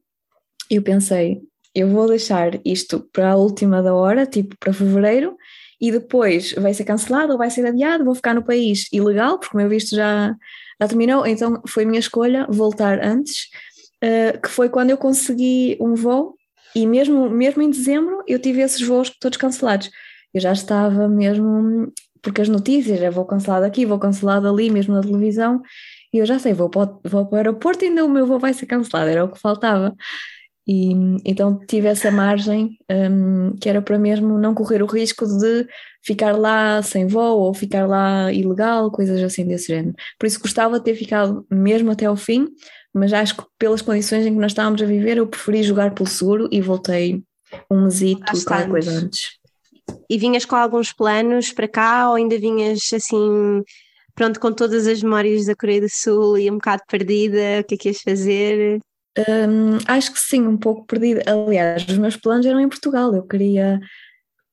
[0.71, 1.41] eu pensei,
[1.75, 5.37] eu vou deixar isto para a última da hora, tipo para fevereiro,
[5.81, 9.57] e depois vai ser cancelado ou vai ser adiado, vou ficar no país ilegal, porque
[9.57, 10.35] o meu visto já,
[10.81, 13.49] já terminou, então foi minha escolha voltar antes,
[14.03, 16.38] eh, que foi quando eu consegui um voo,
[16.75, 19.91] e mesmo, mesmo em dezembro eu tive esses voos todos cancelados.
[20.35, 24.95] Eu já estava mesmo, porque as notícias, é vou cancelado aqui, vou cancelado ali, mesmo
[24.95, 25.63] na televisão,
[26.13, 28.27] e eu já sei, vou para, o- vou para o aeroporto e ainda o meu
[28.27, 29.95] voo vai ser cancelado, era o que faltava.
[30.67, 30.93] E
[31.25, 35.67] então tive essa margem, hum, que era para mesmo não correr o risco de
[36.05, 39.95] ficar lá sem voo ou ficar lá ilegal, coisas assim desse género.
[40.19, 42.47] Por isso gostava de ter ficado mesmo até ao fim,
[42.99, 46.09] mas acho que pelas condições em que nós estávamos a viver, eu preferi jogar pelo
[46.09, 47.23] seguro e voltei
[47.71, 49.39] um mesito, qualquer coisa antes.
[50.11, 53.63] E vinhas com alguns planos para cá ou ainda vinhas assim,
[54.15, 57.61] pronto, com todas as memórias da Coreia do Sul e um bocado perdida?
[57.61, 58.81] O que é que ias fazer?
[59.19, 61.23] Hum, acho que sim, um pouco perdida.
[61.27, 63.15] Aliás, os meus planos eram em Portugal.
[63.15, 63.81] Eu queria,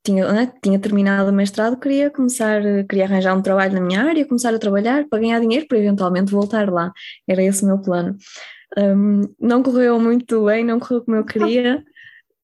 [0.05, 4.25] tinha, né, tinha terminado o mestrado, queria começar, queria arranjar um trabalho na minha área,
[4.25, 6.93] começar a trabalhar para ganhar dinheiro para eventualmente voltar lá.
[7.27, 8.15] Era esse o meu plano.
[8.77, 11.83] Hum, não correu muito bem, não correu como eu queria,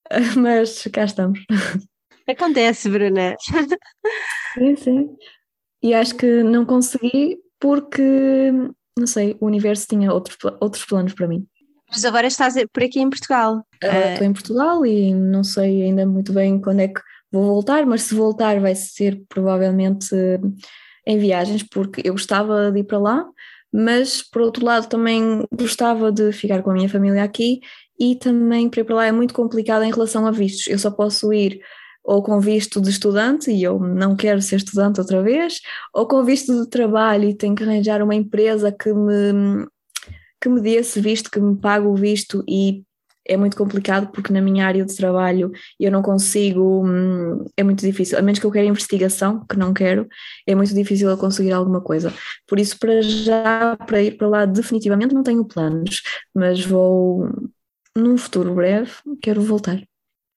[0.38, 1.40] mas cá estamos.
[2.28, 3.36] Acontece, Bruna.
[4.54, 5.10] Sim, sim.
[5.84, 8.52] E acho que não consegui porque,
[8.98, 11.46] não sei, o universo tinha outros, outros planos para mim.
[11.90, 13.66] Mas agora estás por aqui em Portugal.
[13.84, 17.44] Agora Ah, estou em Portugal e não sei ainda muito bem quando é que vou
[17.46, 20.40] voltar, mas se voltar vai ser provavelmente eh,
[21.06, 23.26] em viagens, porque eu gostava de ir para lá,
[23.74, 27.62] mas por outro lado também gostava de ficar com a minha família aqui
[28.00, 30.68] e também para ir para lá é muito complicado em relação a vistos.
[30.68, 31.62] Eu só posso ir
[32.04, 35.62] ou com visto de estudante e eu não quero ser estudante outra vez,
[35.94, 39.68] ou com visto de trabalho e tenho que arranjar uma empresa que me
[40.42, 42.84] que me dê esse visto, que me pague o visto e
[43.32, 47.82] é muito complicado porque na minha área de trabalho eu não consigo, hum, é muito
[47.82, 50.08] difícil, a menos que eu queira investigação, que não quero,
[50.46, 52.14] é muito difícil eu conseguir alguma coisa.
[52.48, 56.02] Por isso, para já, para ir para lá, definitivamente não tenho planos,
[56.36, 57.30] mas vou,
[57.96, 58.92] num futuro breve,
[59.22, 59.82] quero voltar.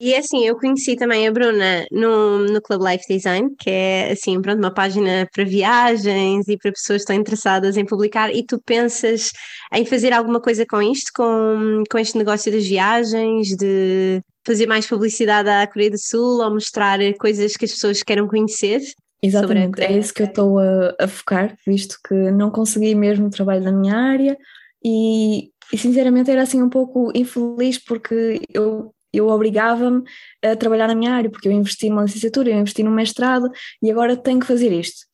[0.01, 4.13] E é assim, eu conheci também a Bruna no, no Club Life Design, que é
[4.13, 8.45] assim, pronto, uma página para viagens e para pessoas que estão interessadas em publicar, e
[8.45, 9.31] tu pensas
[9.73, 14.87] em fazer alguma coisa com isto, com, com este negócio das viagens, de fazer mais
[14.87, 18.81] publicidade à Coreia do Sul ou mostrar coisas que as pessoas queiram conhecer?
[19.23, 23.65] Exatamente, é isso que eu estou a, a focar, visto que não consegui mesmo trabalho
[23.65, 24.37] na minha área
[24.85, 30.03] e, e sinceramente era assim um pouco infeliz porque eu, eu obrigava-me
[30.43, 33.51] a trabalhar na minha área, porque eu investi numa licenciatura, eu investi num mestrado
[33.83, 35.07] e agora tenho que fazer isto.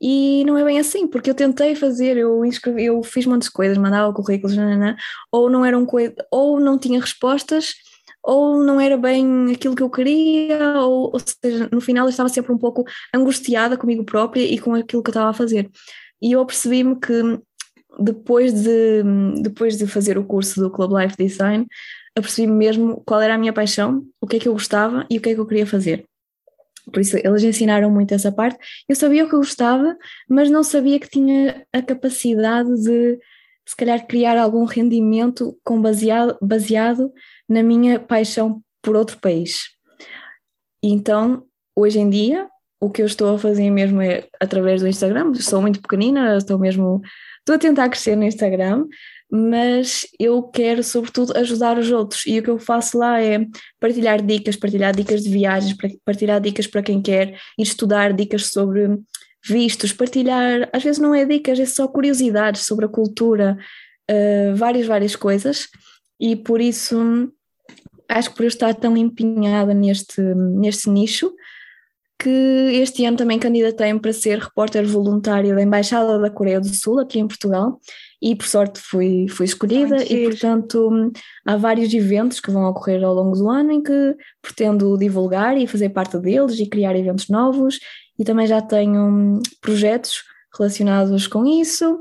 [0.00, 3.76] E não é bem assim, porque eu tentei fazer, eu inscrevi, eu fiz muitas coisas,
[3.76, 4.96] mandava currículos, nananã,
[5.32, 5.86] ou não eram
[6.30, 7.74] ou não tinha respostas,
[8.22, 12.28] ou não era bem aquilo que eu queria, ou, ou seja, no final eu estava
[12.28, 15.70] sempre um pouco angustiada comigo própria e com aquilo que eu estava a fazer.
[16.22, 17.40] E eu percebi-me que
[17.98, 19.02] depois de,
[19.42, 21.66] depois de fazer o curso do Club Life Design,
[22.16, 25.20] apercebi-me mesmo qual era a minha paixão, o que é que eu gostava e o
[25.20, 26.04] que é que eu queria fazer.
[26.92, 28.58] Por isso, eles ensinaram muito essa parte.
[28.88, 29.96] Eu sabia o que eu gostava,
[30.28, 33.18] mas não sabia que tinha a capacidade de,
[33.66, 37.12] se calhar, criar algum rendimento com baseado, baseado
[37.48, 39.64] na minha paixão por outro país.
[40.82, 41.44] Então,
[41.76, 42.48] hoje em dia,
[42.80, 45.34] o que eu estou a fazer mesmo é através do Instagram.
[45.34, 47.00] Sou muito pequenina, estou mesmo.
[47.40, 48.86] Estou a tentar crescer no Instagram,
[49.30, 52.26] mas eu quero, sobretudo, ajudar os outros.
[52.26, 53.46] E o que eu faço lá é
[53.80, 58.98] partilhar dicas, partilhar dicas de viagens, partilhar dicas para quem quer ir estudar, dicas sobre
[59.44, 60.68] vistos, partilhar.
[60.72, 63.58] Às vezes não é dicas, é só curiosidades sobre a cultura,
[64.10, 65.68] uh, várias, várias coisas.
[66.20, 67.32] E por isso
[68.08, 71.32] acho que por eu estar tão empenhada neste, neste nicho,
[72.18, 76.98] que este ano também candidatei-me para ser repórter voluntário da Embaixada da Coreia do Sul,
[76.98, 77.78] aqui em Portugal,
[78.20, 80.02] e por sorte fui, fui escolhida.
[80.02, 81.12] E portanto
[81.46, 85.66] há vários eventos que vão ocorrer ao longo do ano em que pretendo divulgar e
[85.66, 87.78] fazer parte deles e criar eventos novos.
[88.18, 90.24] E também já tenho hum, projetos
[90.58, 92.00] relacionados com isso.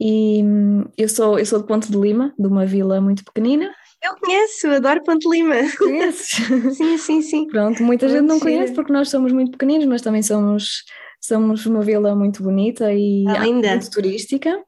[0.00, 3.70] E hum, eu sou, eu sou de Ponte de Lima, de uma vila muito pequenina,
[4.02, 5.56] Eu conheço, adoro Ponte Lima.
[5.78, 6.30] conheces?
[6.76, 7.46] Sim, sim, sim.
[7.46, 8.44] Pronto, muita gente Muito não giro.
[8.50, 10.84] conhece porque nós somos muito pequeninos, mas também somos,
[11.20, 14.58] somos uma vila muito bonita e muito turística.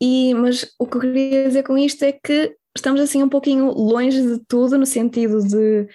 [0.00, 3.66] E, mas o que eu queria dizer com isto é que estamos assim um pouquinho
[3.70, 5.86] longe de tudo, no sentido de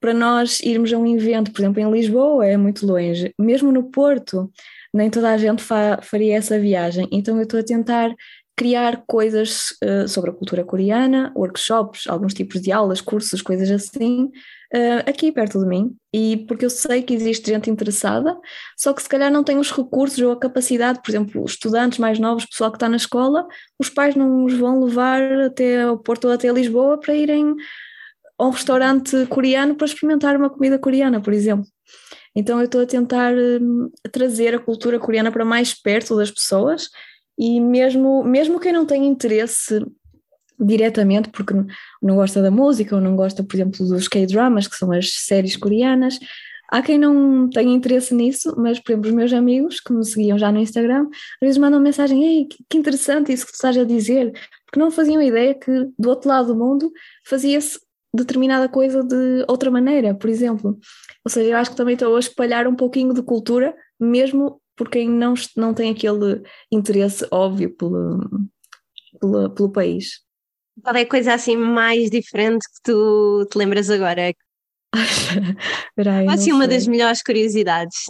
[0.00, 3.84] para nós irmos a um evento, por exemplo, em Lisboa é muito longe, mesmo no
[3.88, 4.50] Porto,
[4.92, 7.08] nem toda a gente fa- faria essa viagem.
[7.12, 8.12] Então eu estou a tentar
[8.56, 14.30] criar coisas eh, sobre a cultura coreana, workshops, alguns tipos de aulas, cursos, coisas assim,
[14.72, 15.96] eh, aqui perto de mim.
[16.12, 18.38] E porque eu sei que existe gente interessada,
[18.76, 22.18] só que se calhar não tem os recursos ou a capacidade, por exemplo, estudantes mais
[22.18, 23.46] novos, pessoal que está na escola,
[23.78, 27.54] os pais não os vão levar até o Porto ou até Lisboa para irem
[28.38, 31.66] a um restaurante coreano para experimentar uma comida coreana, por exemplo.
[32.34, 36.88] Então eu estou a tentar hum, trazer a cultura coreana para mais perto das pessoas
[37.38, 39.84] e mesmo, mesmo quem não tem interesse
[40.58, 41.54] diretamente, porque
[42.00, 45.56] não gosta da música ou não gosta, por exemplo, dos K-dramas, que são as séries
[45.56, 46.18] coreanas,
[46.72, 50.38] há quem não tenha interesse nisso, mas, por exemplo, os meus amigos que me seguiam
[50.38, 53.84] já no Instagram, às vezes mandam mensagem, ei, que interessante isso que tu estás a
[53.84, 54.32] dizer,
[54.64, 56.90] porque não faziam ideia que do outro lado do mundo
[57.26, 57.78] fazia-se
[58.14, 60.78] determinada coisa de outra maneira, por exemplo.
[61.24, 64.88] Ou seja, eu acho que também estou a espalhar um pouquinho de cultura, mesmo por
[64.88, 68.20] quem não, não tem aquele interesse óbvio pelo,
[69.20, 70.20] pelo, pelo país.
[70.82, 74.30] Qual é a coisa assim mais diferente que tu te lembras agora?
[74.94, 78.04] Espera aí, Qual não assim uma das melhores curiosidades?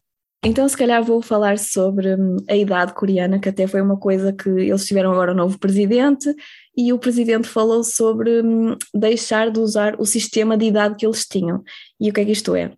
[0.45, 4.33] Então, se calhar vou falar sobre hum, a idade coreana, que até foi uma coisa
[4.33, 6.35] que eles tiveram agora um novo presidente,
[6.77, 11.27] e o presidente falou sobre hum, deixar de usar o sistema de idade que eles
[11.27, 11.63] tinham.
[12.01, 12.73] E o que é que isto é?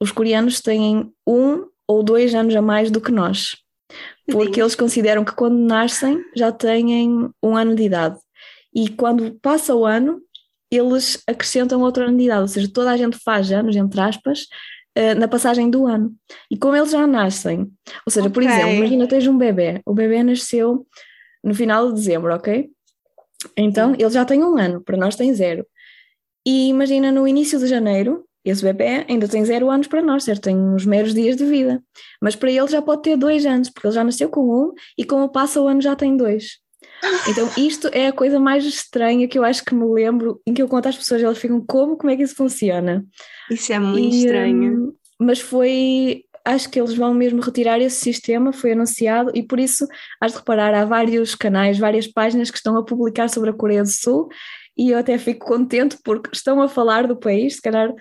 [0.00, 3.56] Os coreanos têm um ou dois anos a mais do que nós,
[4.30, 8.18] porque eles consideram que quando nascem já têm um ano de idade,
[8.74, 10.20] e quando passa o ano,
[10.70, 14.46] eles acrescentam outro ano de idade, ou seja, toda a gente faz anos, entre aspas,
[14.94, 16.12] eh, na passagem do ano.
[16.50, 17.70] E como eles já nascem,
[18.06, 18.52] ou seja, por Ok.
[18.52, 20.86] exemplo, imagina tens um bebê, o bebê nasceu
[21.42, 22.68] no final de dezembro, ok?
[23.56, 25.66] Então ele já tem um ano, para nós tem zero.
[26.46, 30.42] E imagina no início de janeiro, esse bebê ainda tem zero anos para nós, certo?
[30.42, 31.82] Tem uns meros dias de vida.
[32.20, 35.04] Mas para ele já pode ter dois anos, porque ele já nasceu com um e
[35.04, 36.58] como passa o ano já tem dois.
[37.28, 40.62] Então isto é a coisa mais estranha que eu acho que me lembro, em que
[40.62, 43.04] eu conto às pessoas, elas ficam como, como é que isso funciona?
[43.50, 44.88] Isso é muito E, estranho.
[44.88, 49.58] hum, mas foi, acho que eles vão mesmo retirar esse sistema, foi anunciado, e por
[49.58, 49.86] isso,
[50.20, 53.82] has de reparar, há vários canais, várias páginas que estão a publicar sobre a Coreia
[53.82, 54.28] do Sul,
[54.76, 57.92] e eu até fico contente porque estão a falar do país, se calhar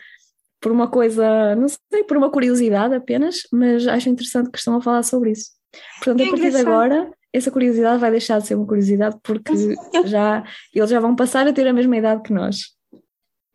[0.63, 4.81] por uma coisa, não sei, por uma curiosidade apenas, mas acho interessante que estão a
[4.81, 5.51] falar sobre isso.
[5.97, 9.51] Portanto, Que a partir de agora, essa curiosidade vai deixar de ser uma curiosidade porque
[10.07, 10.41] já,
[10.73, 12.59] eles já vão passar a ter a mesma idade que nós.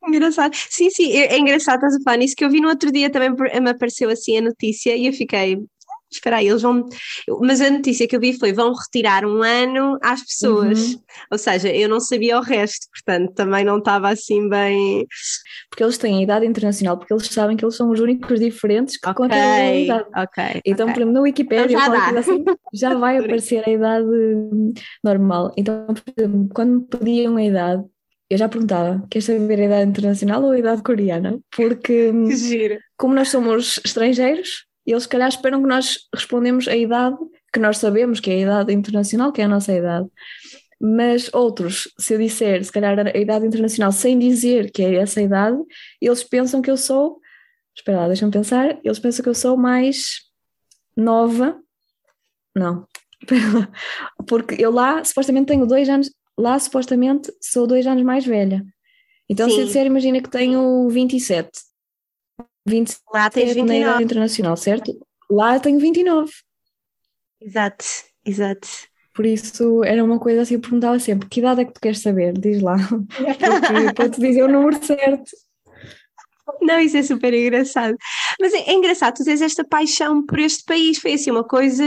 [0.07, 0.55] Engraçado.
[0.55, 3.09] Sim, sim, é, é engraçado estás a falar nisso, que eu vi no outro dia
[3.09, 5.65] também me apareceu assim a notícia e eu fiquei,
[6.11, 6.85] espera aí, eles vão.
[7.43, 10.95] Mas a notícia que eu vi foi: vão retirar um ano às pessoas.
[10.95, 11.01] Uhum.
[11.33, 15.07] Ou seja, eu não sabia o resto, portanto também não estava assim bem.
[15.71, 18.97] porque eles têm a idade internacional, porque eles sabem que eles são os únicos diferentes
[18.99, 20.09] que Ok, contêm a idade.
[20.17, 20.61] ok.
[20.65, 20.95] Então, ok.
[20.95, 24.07] por exemplo, na Wikipédia, Então já assim, já vai aparecer a idade
[25.03, 25.53] normal.
[25.57, 27.85] Então, exemplo, quando me pediam a idade,
[28.31, 31.39] eu já perguntava: queres saber a idade internacional ou a idade coreana?
[31.55, 32.29] Porque, hum,
[32.97, 37.17] como nós somos estrangeiros, eles, se calhar, esperam que nós respondemos a idade
[37.53, 40.09] que nós sabemos que é a idade internacional, que é a nossa idade.
[40.81, 45.21] Mas outros, se eu disser, se calhar, a idade internacional sem dizer que é essa
[45.21, 45.59] idade,
[46.01, 47.21] eles pensam que eu sou.
[47.75, 48.79] Espera lá, deixa-me pensar.
[48.85, 50.21] Eles pensam que eu sou mais
[50.97, 51.61] nova.
[52.55, 52.87] Não.
[54.27, 56.11] Porque eu lá supostamente tenho dois anos.
[56.39, 58.65] Lá supostamente sou dois anos mais velha.
[59.29, 59.61] Então, se Sim.
[59.61, 61.51] eu disser, imagina que tenho 27.
[62.69, 64.05] 27 Lá tens é na idade 29.
[64.05, 64.99] internacional, certo?
[65.31, 66.31] Lá tenho 29.
[67.41, 67.85] Exato,
[68.25, 68.69] exato.
[69.15, 72.01] Por isso era uma coisa assim, eu perguntava sempre: que idade é que tu queres
[72.01, 72.33] saber?
[72.35, 72.77] Diz lá.
[72.77, 73.15] Porque,
[73.95, 75.31] para te dizer o número certo.
[76.63, 77.95] Não, isso é super engraçado.
[78.41, 81.85] Mas é, é engraçado, tu tens esta paixão por este país, foi assim uma coisa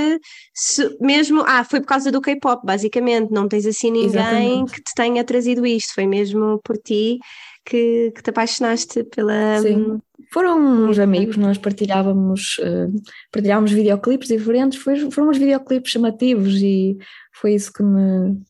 [0.53, 1.41] se- mesmo.
[1.47, 3.31] Ah, foi por causa do K-pop, basicamente.
[3.31, 4.71] Não tens assim ninguém Exatamente.
[4.73, 7.17] que te tenha trazido isto, foi mesmo por ti
[7.65, 9.59] que, que te apaixonaste pela.
[9.59, 9.99] Sim.
[10.33, 10.59] Foram
[10.89, 13.01] uns amigos, nós partilhávamos, uh,
[13.31, 16.97] partilhávamos videoclipes diferentes, foi, foram uns videoclipes chamativos e
[17.33, 18.41] foi isso que me,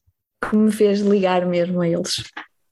[0.47, 2.23] que me fez ligar mesmo a eles.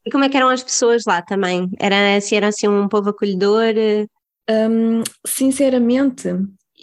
[0.06, 1.70] E como é que eram as pessoas lá também?
[1.80, 3.74] Era, se eram assim um povo acolhedor?
[4.50, 6.28] Um, sinceramente,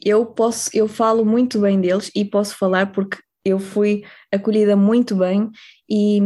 [0.04, 5.14] eu posso, eu falo muito bem deles e posso falar porque eu fui acolhida muito
[5.14, 5.48] bem
[5.88, 6.20] e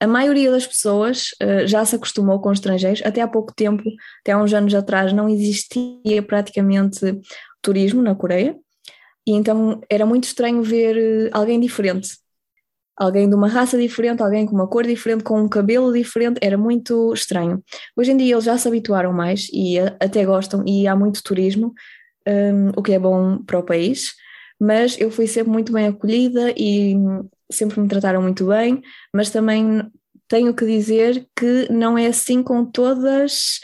[0.00, 3.02] a maioria das pessoas uh, já se acostumou com estrangeiros.
[3.04, 3.82] Até há pouco tempo,
[4.20, 7.00] até há uns anos atrás, não existia praticamente
[7.62, 8.56] turismo na Coreia,
[9.26, 12.10] e então era muito estranho ver uh, alguém diferente.
[12.96, 16.56] Alguém de uma raça diferente, alguém com uma cor diferente, com um cabelo diferente, era
[16.56, 17.62] muito estranho.
[17.94, 21.22] Hoje em dia eles já se habituaram mais e uh, até gostam, e há muito
[21.22, 21.72] turismo,
[22.28, 24.14] um, o que é bom para o país
[24.58, 26.94] mas eu fui sempre muito bem acolhida e
[27.50, 28.82] sempre me trataram muito bem,
[29.12, 29.90] mas também
[30.28, 33.60] tenho que dizer que não é assim com todas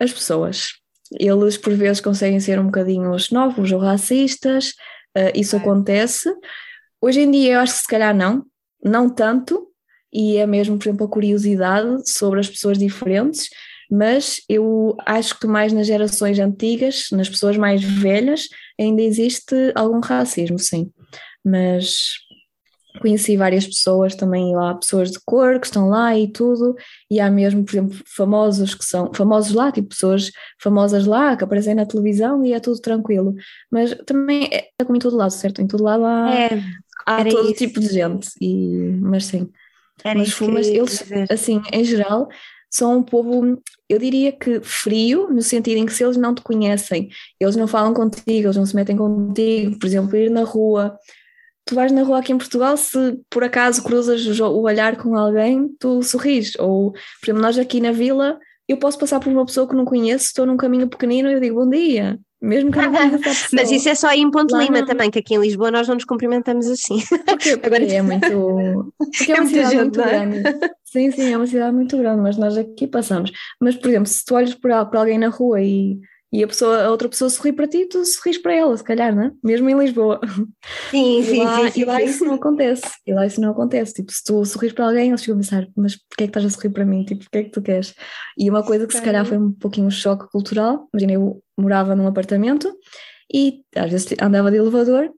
[0.00, 0.74] as pessoas.
[1.18, 4.70] Eles por vezes conseguem ser um bocadinho novos ou racistas,
[5.16, 6.32] uh, isso acontece.
[7.00, 8.44] Hoje em dia eu acho que se calhar não,
[8.82, 9.68] não tanto,
[10.12, 13.48] e é mesmo, por exemplo, a curiosidade sobre as pessoas diferentes,
[13.90, 18.48] mas eu acho que mais nas gerações antigas, nas pessoas mais velhas,
[18.80, 20.90] ainda existe algum racismo, sim.
[21.44, 22.14] Mas
[23.00, 26.74] conheci várias pessoas também lá, pessoas de cor que estão lá e tudo,
[27.10, 30.30] e há mesmo, por exemplo, famosos que são famosos lá, tipo pessoas
[30.60, 33.34] famosas lá que aparecem na televisão e é tudo tranquilo.
[33.70, 35.62] Mas também é, é como em todo lado, certo?
[35.62, 36.62] Em todo lado há, é,
[37.06, 37.58] há todo isso.
[37.58, 39.50] tipo de gente, e, mas sim.
[40.04, 42.28] Era mas, mas eles, assim, em geral,
[42.72, 46.40] são um povo, eu diria que frio, no sentido em que se eles não te
[46.40, 50.98] conhecem, eles não falam contigo, eles não se metem contigo, por exemplo, ir na rua,
[51.64, 55.68] tu vais na rua aqui em Portugal, se por acaso cruzas o olhar com alguém,
[55.78, 56.54] tu sorris.
[56.58, 58.38] Ou, por exemplo, nós aqui na vila,
[58.68, 61.40] eu posso passar por uma pessoa que não conheço, estou num caminho pequenino e eu
[61.40, 62.18] digo bom dia.
[62.42, 63.46] Mesmo que não conheça.
[63.54, 64.86] Mas isso é só aí em Ponte Lima não.
[64.86, 66.98] também, que aqui em Lisboa nós não nos cumprimentamos assim.
[67.24, 67.84] Porque, porque Agora...
[67.84, 68.94] é muito.
[68.98, 70.04] Porque é, é uma cidade muito é?
[70.04, 70.42] grande.
[70.84, 73.30] Sim, sim, é uma cidade muito grande, mas nós aqui passamos.
[73.60, 76.00] Mas, por exemplo, se tu olhas para, para alguém na rua e
[76.32, 79.14] e a, pessoa, a outra pessoa sorri para ti, tu sorris para ela, se calhar,
[79.14, 79.32] não é?
[79.44, 80.18] Mesmo em Lisboa.
[80.90, 82.04] Sim, e sim, lá, sim, E lá sim.
[82.04, 82.82] isso não acontece.
[83.06, 83.92] E lá isso não acontece.
[83.92, 86.46] Tipo, se tu sorris para alguém, eles ficam a pensar, mas porquê é que estás
[86.46, 87.04] a sorrir para mim?
[87.04, 87.94] Tipo, o que é que tu queres?
[88.38, 91.94] E uma coisa que se calhar foi um pouquinho um choque cultural, imagina, eu morava
[91.94, 92.72] num apartamento
[93.32, 95.10] e às vezes andava de elevador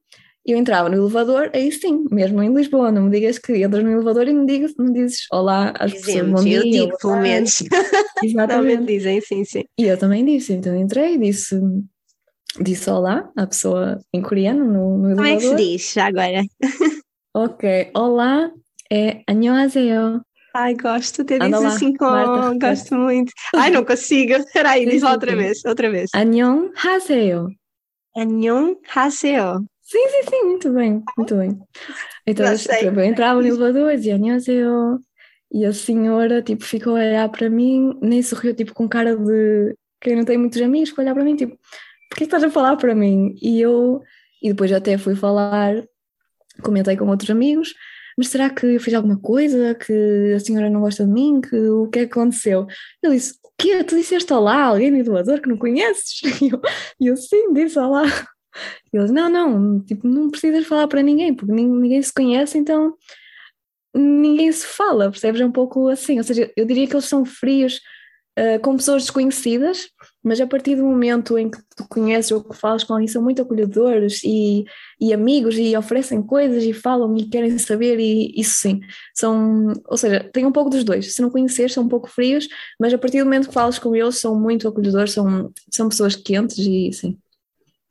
[0.47, 3.91] eu entrava no elevador, aí sim, mesmo em Lisboa, não me digas que entras no
[3.91, 6.59] elevador e me, digas, me dizes olá às pessoas, bom dia.
[6.59, 7.63] Eu digo, pelo menos.
[8.23, 8.85] Exatamente.
[8.85, 9.65] dizem, sim, sim.
[9.79, 11.59] E eu também disse, então entrei e disse,
[12.61, 15.25] disse olá à pessoa em coreano no, no elevador.
[15.25, 16.43] Como é que se diz agora?
[17.35, 18.51] ok, olá
[18.93, 20.21] é annyeonghaseyo.
[20.55, 22.05] Ai, gosto, até diz assim com...
[22.05, 23.33] Marta, gosto muito.
[23.57, 24.35] Ai, não consigo.
[24.39, 26.11] Espera aí, diz lá outra vez, outra vez.
[26.15, 27.49] Annyeonghaseyo.
[28.15, 29.65] Annyeonghaseyo.
[29.95, 31.57] Sim, sim, sim, muito bem, muito bem.
[32.27, 32.47] Então
[32.83, 34.99] eu entrava no elevador e dizia Annyeonghaseyo
[35.53, 39.77] e a senhora tipo ficou a olhar para mim, nem sorriu tipo com cara de
[40.01, 41.57] quem não tem muitos amigos, a olhar para mim tipo,
[42.11, 43.37] porquê estás a falar para mim?
[43.41, 44.03] E eu,
[44.43, 45.77] e depois até fui falar,
[46.61, 47.73] comentei com outros amigos,
[48.19, 51.57] mas será que eu fiz alguma coisa, que a senhora não gosta de mim, que
[51.57, 52.67] o que é que aconteceu?
[53.01, 53.85] Ele disse, o quê?
[53.85, 56.21] Tu disseste olá a alguém no elevador que não conheces?
[56.43, 56.61] E eu,
[57.13, 58.03] eu sim, disse olá.
[58.95, 62.95] E eles, não, não, tipo, não precisas falar para ninguém, porque ninguém se conhece, então
[63.93, 65.41] ninguém se fala, percebes?
[65.41, 67.81] É um pouco assim, ou seja, eu diria que eles são frios
[68.39, 69.89] uh, com pessoas desconhecidas,
[70.23, 73.21] mas a partir do momento em que tu conheces ou que falas com alguém, são
[73.21, 74.65] muito acolhedores e,
[75.01, 78.81] e amigos e oferecem coisas e falam e querem saber, e isso sim,
[79.13, 81.15] são, ou seja, tem um pouco dos dois.
[81.17, 82.47] Se não conheces, são um pouco frios,
[82.79, 86.15] mas a partir do momento que falas com eles, são muito acolhedores, são, são pessoas
[86.15, 87.19] quentes e sim.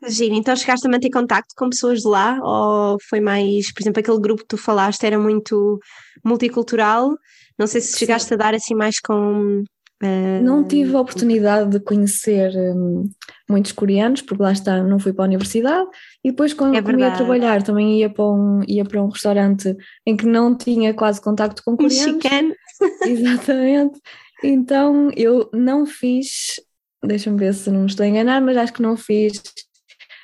[0.08, 4.00] Giro, então chegaste a manter contacto com pessoas de lá ou foi mais, por exemplo,
[4.00, 5.80] aquele grupo que tu falaste era muito
[6.24, 7.16] multicultural?
[7.58, 8.34] Não sei se chegaste Sim.
[8.34, 9.64] a dar assim mais com.
[10.04, 10.44] Uh...
[10.44, 13.10] Não tive a oportunidade de conhecer um,
[13.50, 15.88] muitos coreanos, porque lá está, não fui para a universidade,
[16.24, 19.76] e depois quando é ia trabalhar também ia para, um, ia para um restaurante
[20.06, 22.16] em que não tinha quase contacto com coreanos.
[22.16, 22.54] Mexicano.
[23.06, 24.00] Exatamente.
[24.44, 26.60] Então eu não fiz,
[27.02, 29.42] deixa-me ver se não me estou a enganar, mas acho que não fiz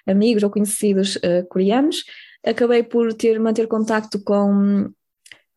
[0.08, 2.04] amigos ou conhecidos uh, coreanos.
[2.46, 4.90] Acabei por ter, manter contacto com,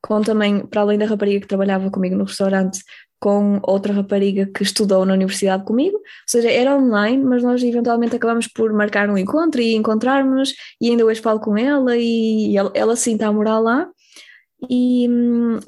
[0.01, 2.81] com também, para além da rapariga que trabalhava comigo no restaurante,
[3.23, 8.17] com outra rapariga que estudou na universidade comigo, ou seja, era online, mas nós eventualmente
[8.17, 12.73] acabamos por marcar um encontro e encontrarmos, e ainda hoje falo com ela, e ela,
[12.75, 13.89] ela sim está a morar lá,
[14.69, 15.07] e,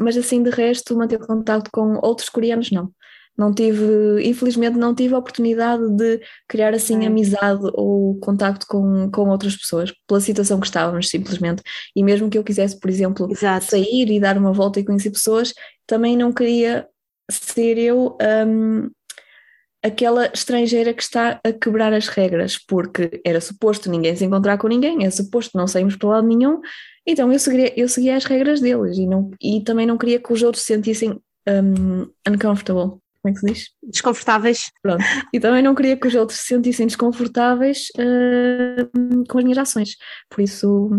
[0.00, 2.90] mas assim de resto manter contato com outros coreanos não.
[3.36, 7.06] Não tive, infelizmente, não tive a oportunidade de criar assim É.
[7.08, 11.62] amizade ou contacto com, com outras pessoas, pela situação que estávamos, simplesmente.
[11.96, 13.66] E mesmo que eu quisesse, por exemplo, Exato.
[13.66, 15.52] sair e dar uma volta e conhecer pessoas,
[15.86, 16.86] também não queria
[17.30, 18.16] ser eu
[18.46, 18.90] hum,
[19.82, 24.68] aquela estrangeira que está a quebrar as regras, porque era suposto ninguém se encontrar com
[24.68, 26.60] ninguém, é suposto não sairmos para lado nenhum,
[27.06, 30.32] então eu seguia, eu seguia as regras deles e, não, e também não queria que
[30.32, 32.98] os outros se sentissem hum, uncomfortable.
[33.24, 33.70] Como é que se diz?
[33.82, 34.70] Desconfortáveis.
[35.32, 39.96] E também não queria que os outros se sentissem desconfortáveis hum, com as minhas ações.
[40.28, 40.90] Por isso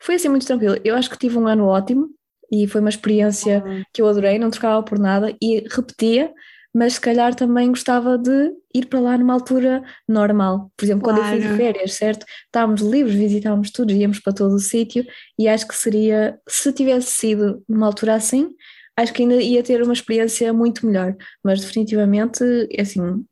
[0.00, 0.76] foi assim muito tranquilo.
[0.84, 2.08] Eu acho que tive um ano ótimo
[2.52, 6.32] e foi uma experiência que eu adorei, não trocava por nada e repetia,
[6.72, 10.70] mas se calhar também gostava de ir para lá numa altura normal.
[10.76, 11.56] Por exemplo, quando eu fui de Claro.
[11.56, 12.24] férias, certo?
[12.46, 15.04] Estávamos livres, visitávamos tudo, íamos para todo o sítio
[15.36, 18.50] e acho que seria, se tivesse sido numa altura assim,
[18.96, 22.42] acho que ainda ia ter uma experiência muito melhor, mas definitivamente,
[22.78, 23.24] assim,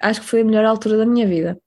[0.00, 1.58] acho que foi a melhor altura da minha vida.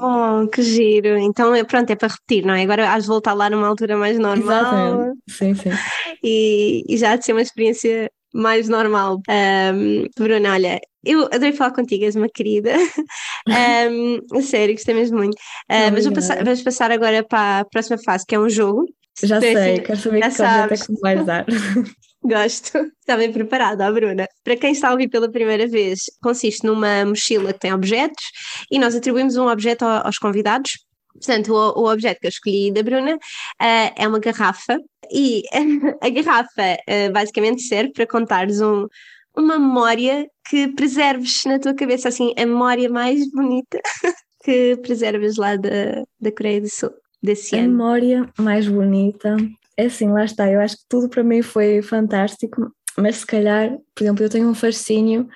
[0.00, 1.16] Oh, que giro.
[1.18, 2.62] Então, é- pronto, é para repetir, não é?
[2.62, 5.18] Agora has de voltar lá numa altura mais normal Exatamente.
[5.28, 5.70] Sim, sim.
[6.22, 9.20] e, e já há de ser uma experiência mais normal.
[9.28, 12.72] Ahm, Bruna, olha, eu adorei falar contigo, és uma querida.
[13.50, 15.36] A sério, gostei mesmo muito.
[15.68, 18.84] Ah, mas passar- vamos passar agora para a próxima fase, que é um jogo.
[19.22, 20.86] Já Então, sei, assim, quero saber que objeto é sabes.
[20.86, 21.46] que me vais dar.
[22.28, 22.78] Gosto.
[23.00, 24.26] Está bem preparada, a Bruna.
[24.44, 28.22] Para quem está a ouvir pela primeira vez, consiste numa mochila que tem objetos
[28.70, 30.72] e nós atribuímos um objeto ao- aos convidados.
[31.14, 33.18] Portanto, o, o objeto que eu escolhi da Bruna
[33.60, 34.78] ah, é uma garrafa
[35.10, 35.42] e
[36.02, 38.86] a garrafa ah, basicamente serve para contares um,
[39.36, 43.80] uma memória que preserves na tua cabeça, assim, a memória mais bonita
[44.44, 46.90] que preserves lá da, da Coreia do Sul,
[47.22, 47.68] desse A ano.
[47.70, 49.36] memória mais bonita,
[49.78, 53.78] é assim, lá está, eu acho que tudo para mim foi fantástico, mas se calhar,
[53.94, 55.28] por exemplo, eu tenho um fascínio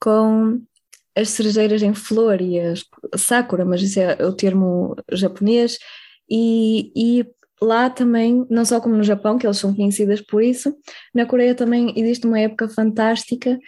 [0.00, 0.58] com
[1.14, 2.82] as cerejeiras em flor e as
[3.16, 5.78] sakura, mas isso é o termo japonês,
[6.30, 7.26] e, e
[7.60, 10.74] lá também, não só como no Japão, que eles são conhecidas por isso,
[11.14, 13.58] na Coreia também existe uma época fantástica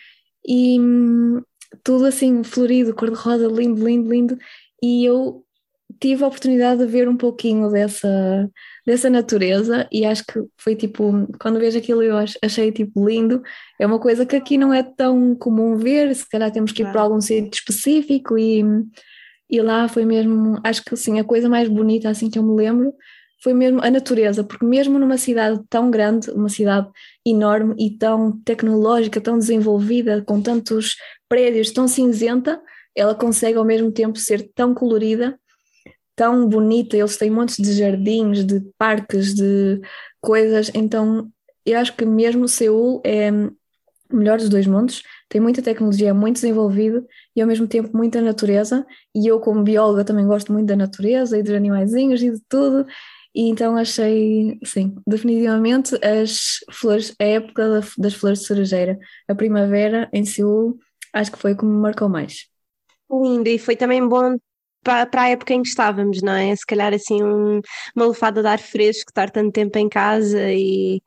[0.46, 1.42] e hum,
[1.84, 4.38] tudo assim florido, cor-de-rosa, lindo, lindo, lindo,
[4.82, 5.44] e eu
[6.02, 8.50] tive a oportunidade de ver um pouquinho dessa,
[8.86, 13.40] dessa natureza e acho que foi tipo, quando vejo aquilo eu ach- achei tipo lindo,
[13.80, 16.86] é uma coisa que aqui não é tão comum ver, se calhar temos que ir
[16.86, 17.06] para Claro.
[17.08, 18.64] algum sítio específico e,
[19.48, 22.54] e lá foi mesmo, acho que assim, a coisa mais bonita assim que eu me
[22.56, 22.92] lembro
[23.42, 26.88] foi mesmo a natureza, porque mesmo numa cidade tão grande, uma cidade
[27.26, 30.94] enorme e tão tecnológica, tão desenvolvida, com tantos
[31.28, 32.60] prédios, tão cinzenta,
[32.96, 35.36] ela consegue ao mesmo tempo ser tão colorida,
[36.16, 36.96] tão bonita.
[36.96, 39.80] Eles têm montes de jardins, de parques, de
[40.20, 40.70] coisas.
[40.74, 41.30] Então,
[41.66, 45.02] eu acho que mesmo Seul é o melhor dos dois mundos.
[45.28, 48.86] Tem muita tecnologia, é muito desenvolvido e ao mesmo tempo muita natureza.
[49.14, 52.86] E eu, como bióloga, também gosto muito da natureza e dos animaizinhos e de tudo.
[53.34, 59.34] E então achei, sim, definitivamente as flores, a época da- das flores de cerejeira, a
[59.34, 60.78] primavera em Seul,
[61.14, 62.46] acho que foi como me marcou mais.
[63.10, 64.36] Lindo, e foi também bom
[64.82, 66.54] para, a época em que estávamos, não é?
[66.54, 67.60] Se calhar assim um-
[67.94, 71.00] uma lufada de ar fresco, estar tanto tempo em casa e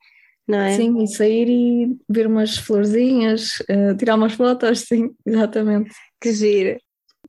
[0.47, 0.76] não é?
[0.76, 5.91] Sim, e sair e ver umas florzinhas, eh, tirar umas fotos, sim, exatamente.
[6.21, 6.80] Que giro.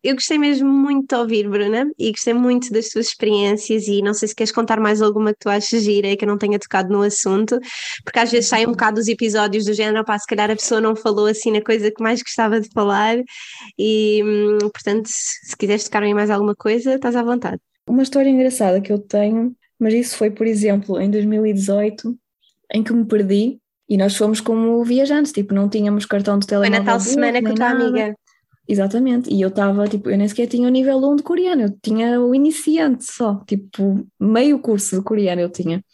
[0.07, 4.15] Eu gostei mesmo muito de ouvir, Bruna, e gostei muito das tuas experiências e não
[4.15, 6.61] sei se queres contar mais alguma que tu achas gira e que eu não tenha
[6.61, 7.59] tocado no assunto,
[8.05, 10.81] porque às vezes saem um bocado dos episódios do género, pá, se calhar a pessoa
[10.81, 13.17] não falou assim na coisa que mais gostava de falar
[13.77, 17.61] e, hum, portanto, se se quiseres tocar em mais alguma coisa, estás à vontade.
[17.89, 22.17] Uma história engraçada que eu tenho, mas isso foi, por exemplo, em 2018,
[22.75, 26.59] em que me perdi e nós fomos como viajantes, tipo, não tínhamos cartão de Foi
[26.61, 26.85] telemóvel.
[26.85, 28.17] na tal semana com a tua amiga.
[28.69, 31.79] Exatamente, e eu estava, tipo, eu nem sequer tinha o nível 1 de coreano, eu
[31.81, 35.85] tinha o iniciante só, tipo, meio curso de coreano eu tinha.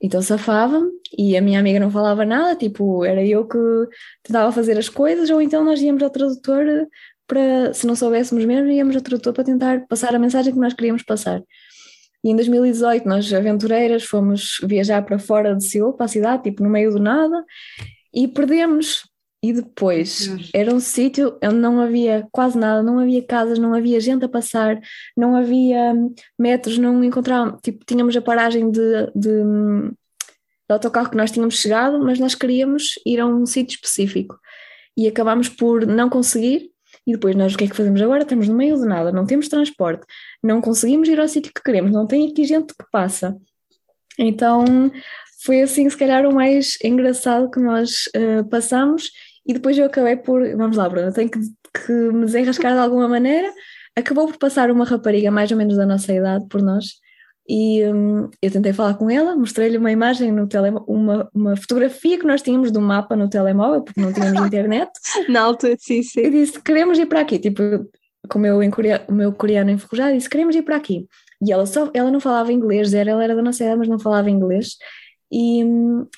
[0.00, 3.58] Então safava-me e a minha amiga não falava nada, tipo, era eu que
[4.22, 6.64] tentava fazer as coisas, ou então nós íamos ao tradutor
[7.26, 10.72] para, se não soubéssemos mesmo, íamos ao tradutor para tentar passar a mensagem que nós
[10.74, 11.42] queríamos passar.
[12.24, 16.62] E em 2018 nós, aventureiras, fomos viajar para fora de Seul, para a cidade, tipo,
[16.62, 17.44] no meio do nada,
[18.14, 19.02] e perdemos.
[19.44, 24.00] E depois era um sítio onde não havia quase nada, não havia casas, não havia
[24.00, 24.80] gente a passar,
[25.14, 28.80] não havia hum, metros, não encontrávamos, tipo, tínhamos a paragem de,
[29.14, 33.74] de, hum, de autocarro que nós tínhamos chegado, mas nós queríamos ir a um sítio
[33.74, 34.40] específico
[34.96, 36.70] e acabámos por não conseguir.
[37.06, 38.22] E depois nós o que é que fazemos agora?
[38.22, 40.06] Estamos no meio de nada, não temos transporte,
[40.42, 43.36] não conseguimos ir ao sítio que queremos, não tem aqui gente que passa.
[44.18, 44.90] Então
[45.44, 49.10] foi assim, se calhar, o mais engraçado que nós uh, passamos
[49.46, 51.38] E depois eu acabei por, vamos lá, Bruna, tenho que,
[51.72, 53.52] que me desenrascar de alguma maneira.
[53.96, 56.86] Acabou por passar uma rapariga mais ou menos da nossa idade por nós.
[57.46, 62.18] E hum, eu tentei falar com ela, mostrei-lhe uma imagem no telemóvel, uma, uma fotografia
[62.18, 64.90] que nós tínhamos do mapa no telemóvel, porque não tínhamos internet.
[65.28, 66.30] Na altura, sim, E sim.
[66.30, 67.38] disse: Queremos ir para aqui.
[67.38, 67.62] Tipo,
[68.30, 71.06] com o meu, o meu coreano enferrujado, disse: Queremos ir para aqui.
[71.46, 73.98] E ela, só, ela não falava inglês, era, ela era da nossa idade, mas não
[73.98, 74.76] falava inglês.
[75.36, 75.64] E,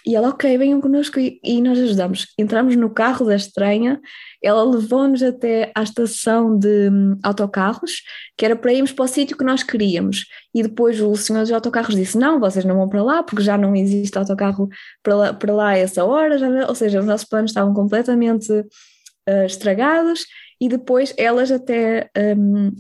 [0.04, 2.26] e ela, ok, venham connosco e, e nós ajudamos.
[2.38, 3.98] Entramos no carro da estranha,
[4.42, 8.02] ela levou-nos até à estação de hum, autocarros,
[8.36, 10.26] que era para irmos para o sítio que nós queríamos.
[10.54, 13.56] E depois o senhor dos autocarros disse: Não, vocês não vão para lá, porque já
[13.56, 14.68] não existe autocarro
[15.02, 16.36] para lá, para lá a essa hora.
[16.36, 18.52] Já, não-" ou seja, os nossos planos estavam completamente
[19.26, 20.26] ah, estragados.
[20.60, 22.70] E depois elas até hum,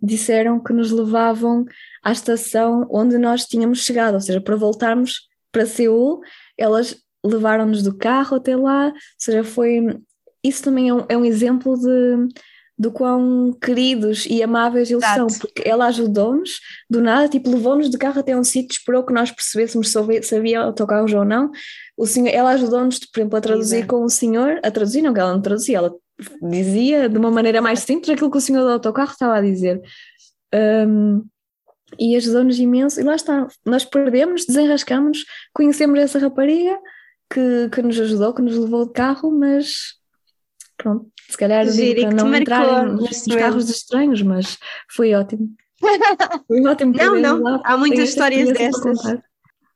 [0.00, 1.64] disseram que nos levavam
[2.04, 6.20] à estação onde nós tínhamos chegado, ou seja, para voltarmos para Seul,
[6.56, 9.98] elas levaram-nos do carro até lá, ou seja, foi.
[10.42, 12.28] Isso também é um, é um exemplo de,
[12.78, 15.30] do quão queridos e amáveis eles Exato.
[15.30, 19.12] são, porque ela ajudou-nos do nada, tipo, levou-nos de carro até um sítio, esperou que
[19.12, 21.50] nós percebêssemos se havia autocarros ou não.
[21.96, 23.88] O senhor, ela ajudou-nos, por exemplo, a traduzir Exato.
[23.88, 25.92] com o senhor, a traduzir, não que ela não traduzia, ela
[26.40, 29.80] dizia de uma maneira mais simples aquilo que o senhor do autocarro estava a dizer.
[30.54, 31.24] Um,
[31.98, 35.24] e ajudou-nos imenso, e lá está, nós perdemos, desenrascamos,
[35.54, 36.78] conhecemos essa rapariga
[37.32, 39.94] que, que nos ajudou, que nos levou de carro, mas
[40.76, 44.58] pronto, se calhar Giro, para não entrar nos carros estranhos, mas
[44.90, 45.48] foi ótimo.
[46.48, 48.48] Foi ótimo Não, não, lá, há muitas histórias
[48.80, 49.22] contar.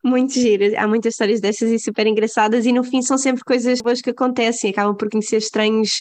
[0.04, 3.80] Muito giras, há muitas histórias dessas e super engraçadas, e no fim são sempre coisas
[3.80, 6.00] boas que acontecem, acabam por conhecer estranhos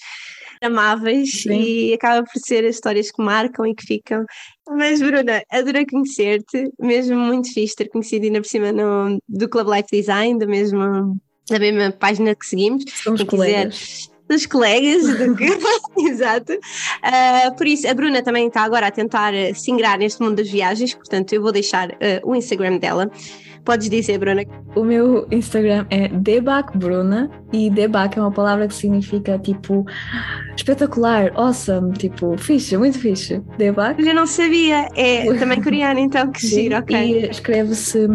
[0.61, 1.59] amáveis Sim.
[1.59, 4.25] e acaba por ser as histórias que marcam e que ficam.
[4.69, 9.67] Mas, Bruna, adorei conhecer-te, mesmo muito fixe ter conhecido ainda por cima no, do Club
[9.67, 11.13] Life Design, da mesma,
[11.49, 12.85] da mesma página que seguimos.
[13.03, 14.11] Somos Quem quiser, colegas.
[14.29, 16.07] dos colegas, do que...
[16.07, 16.57] exato.
[17.01, 20.49] Ah, por isso, a Bruna também está agora a tentar se ingrar neste mundo das
[20.49, 23.11] viagens, portanto, eu vou deixar eh, o Instagram dela.
[23.63, 24.43] Podes dizer, Bruna.
[24.75, 29.85] O meu Instagram é debacbruna e debac é uma palavra que significa tipo
[30.55, 33.41] espetacular, awesome, tipo fixe, muito fixe.
[33.57, 34.01] Debac.
[34.01, 36.97] Eu não sabia, é também coreano, então que giro, ok.
[36.97, 38.07] E escreve-se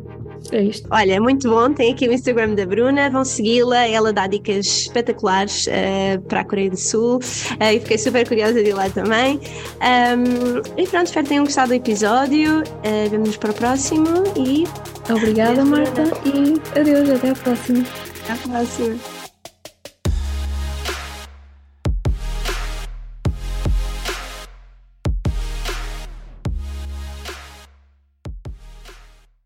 [0.52, 0.88] É isto.
[0.92, 5.68] Olha, muito bom, tem aqui o Instagram da Bruna, vão segui-la, ela dá dicas espetaculares
[5.68, 7.20] eh, para a Coreia do Sul
[7.60, 9.40] eh, e fiquei super curiosa de ir lá também.
[9.80, 14.66] Ahm, e pronto, espero que tenham gostado do episódio, uh, vemo-nos para o próximo e
[15.12, 17.86] Obrigada, Marta, e adeus, até a próxima.
[18.24, 19.19] até à próxima.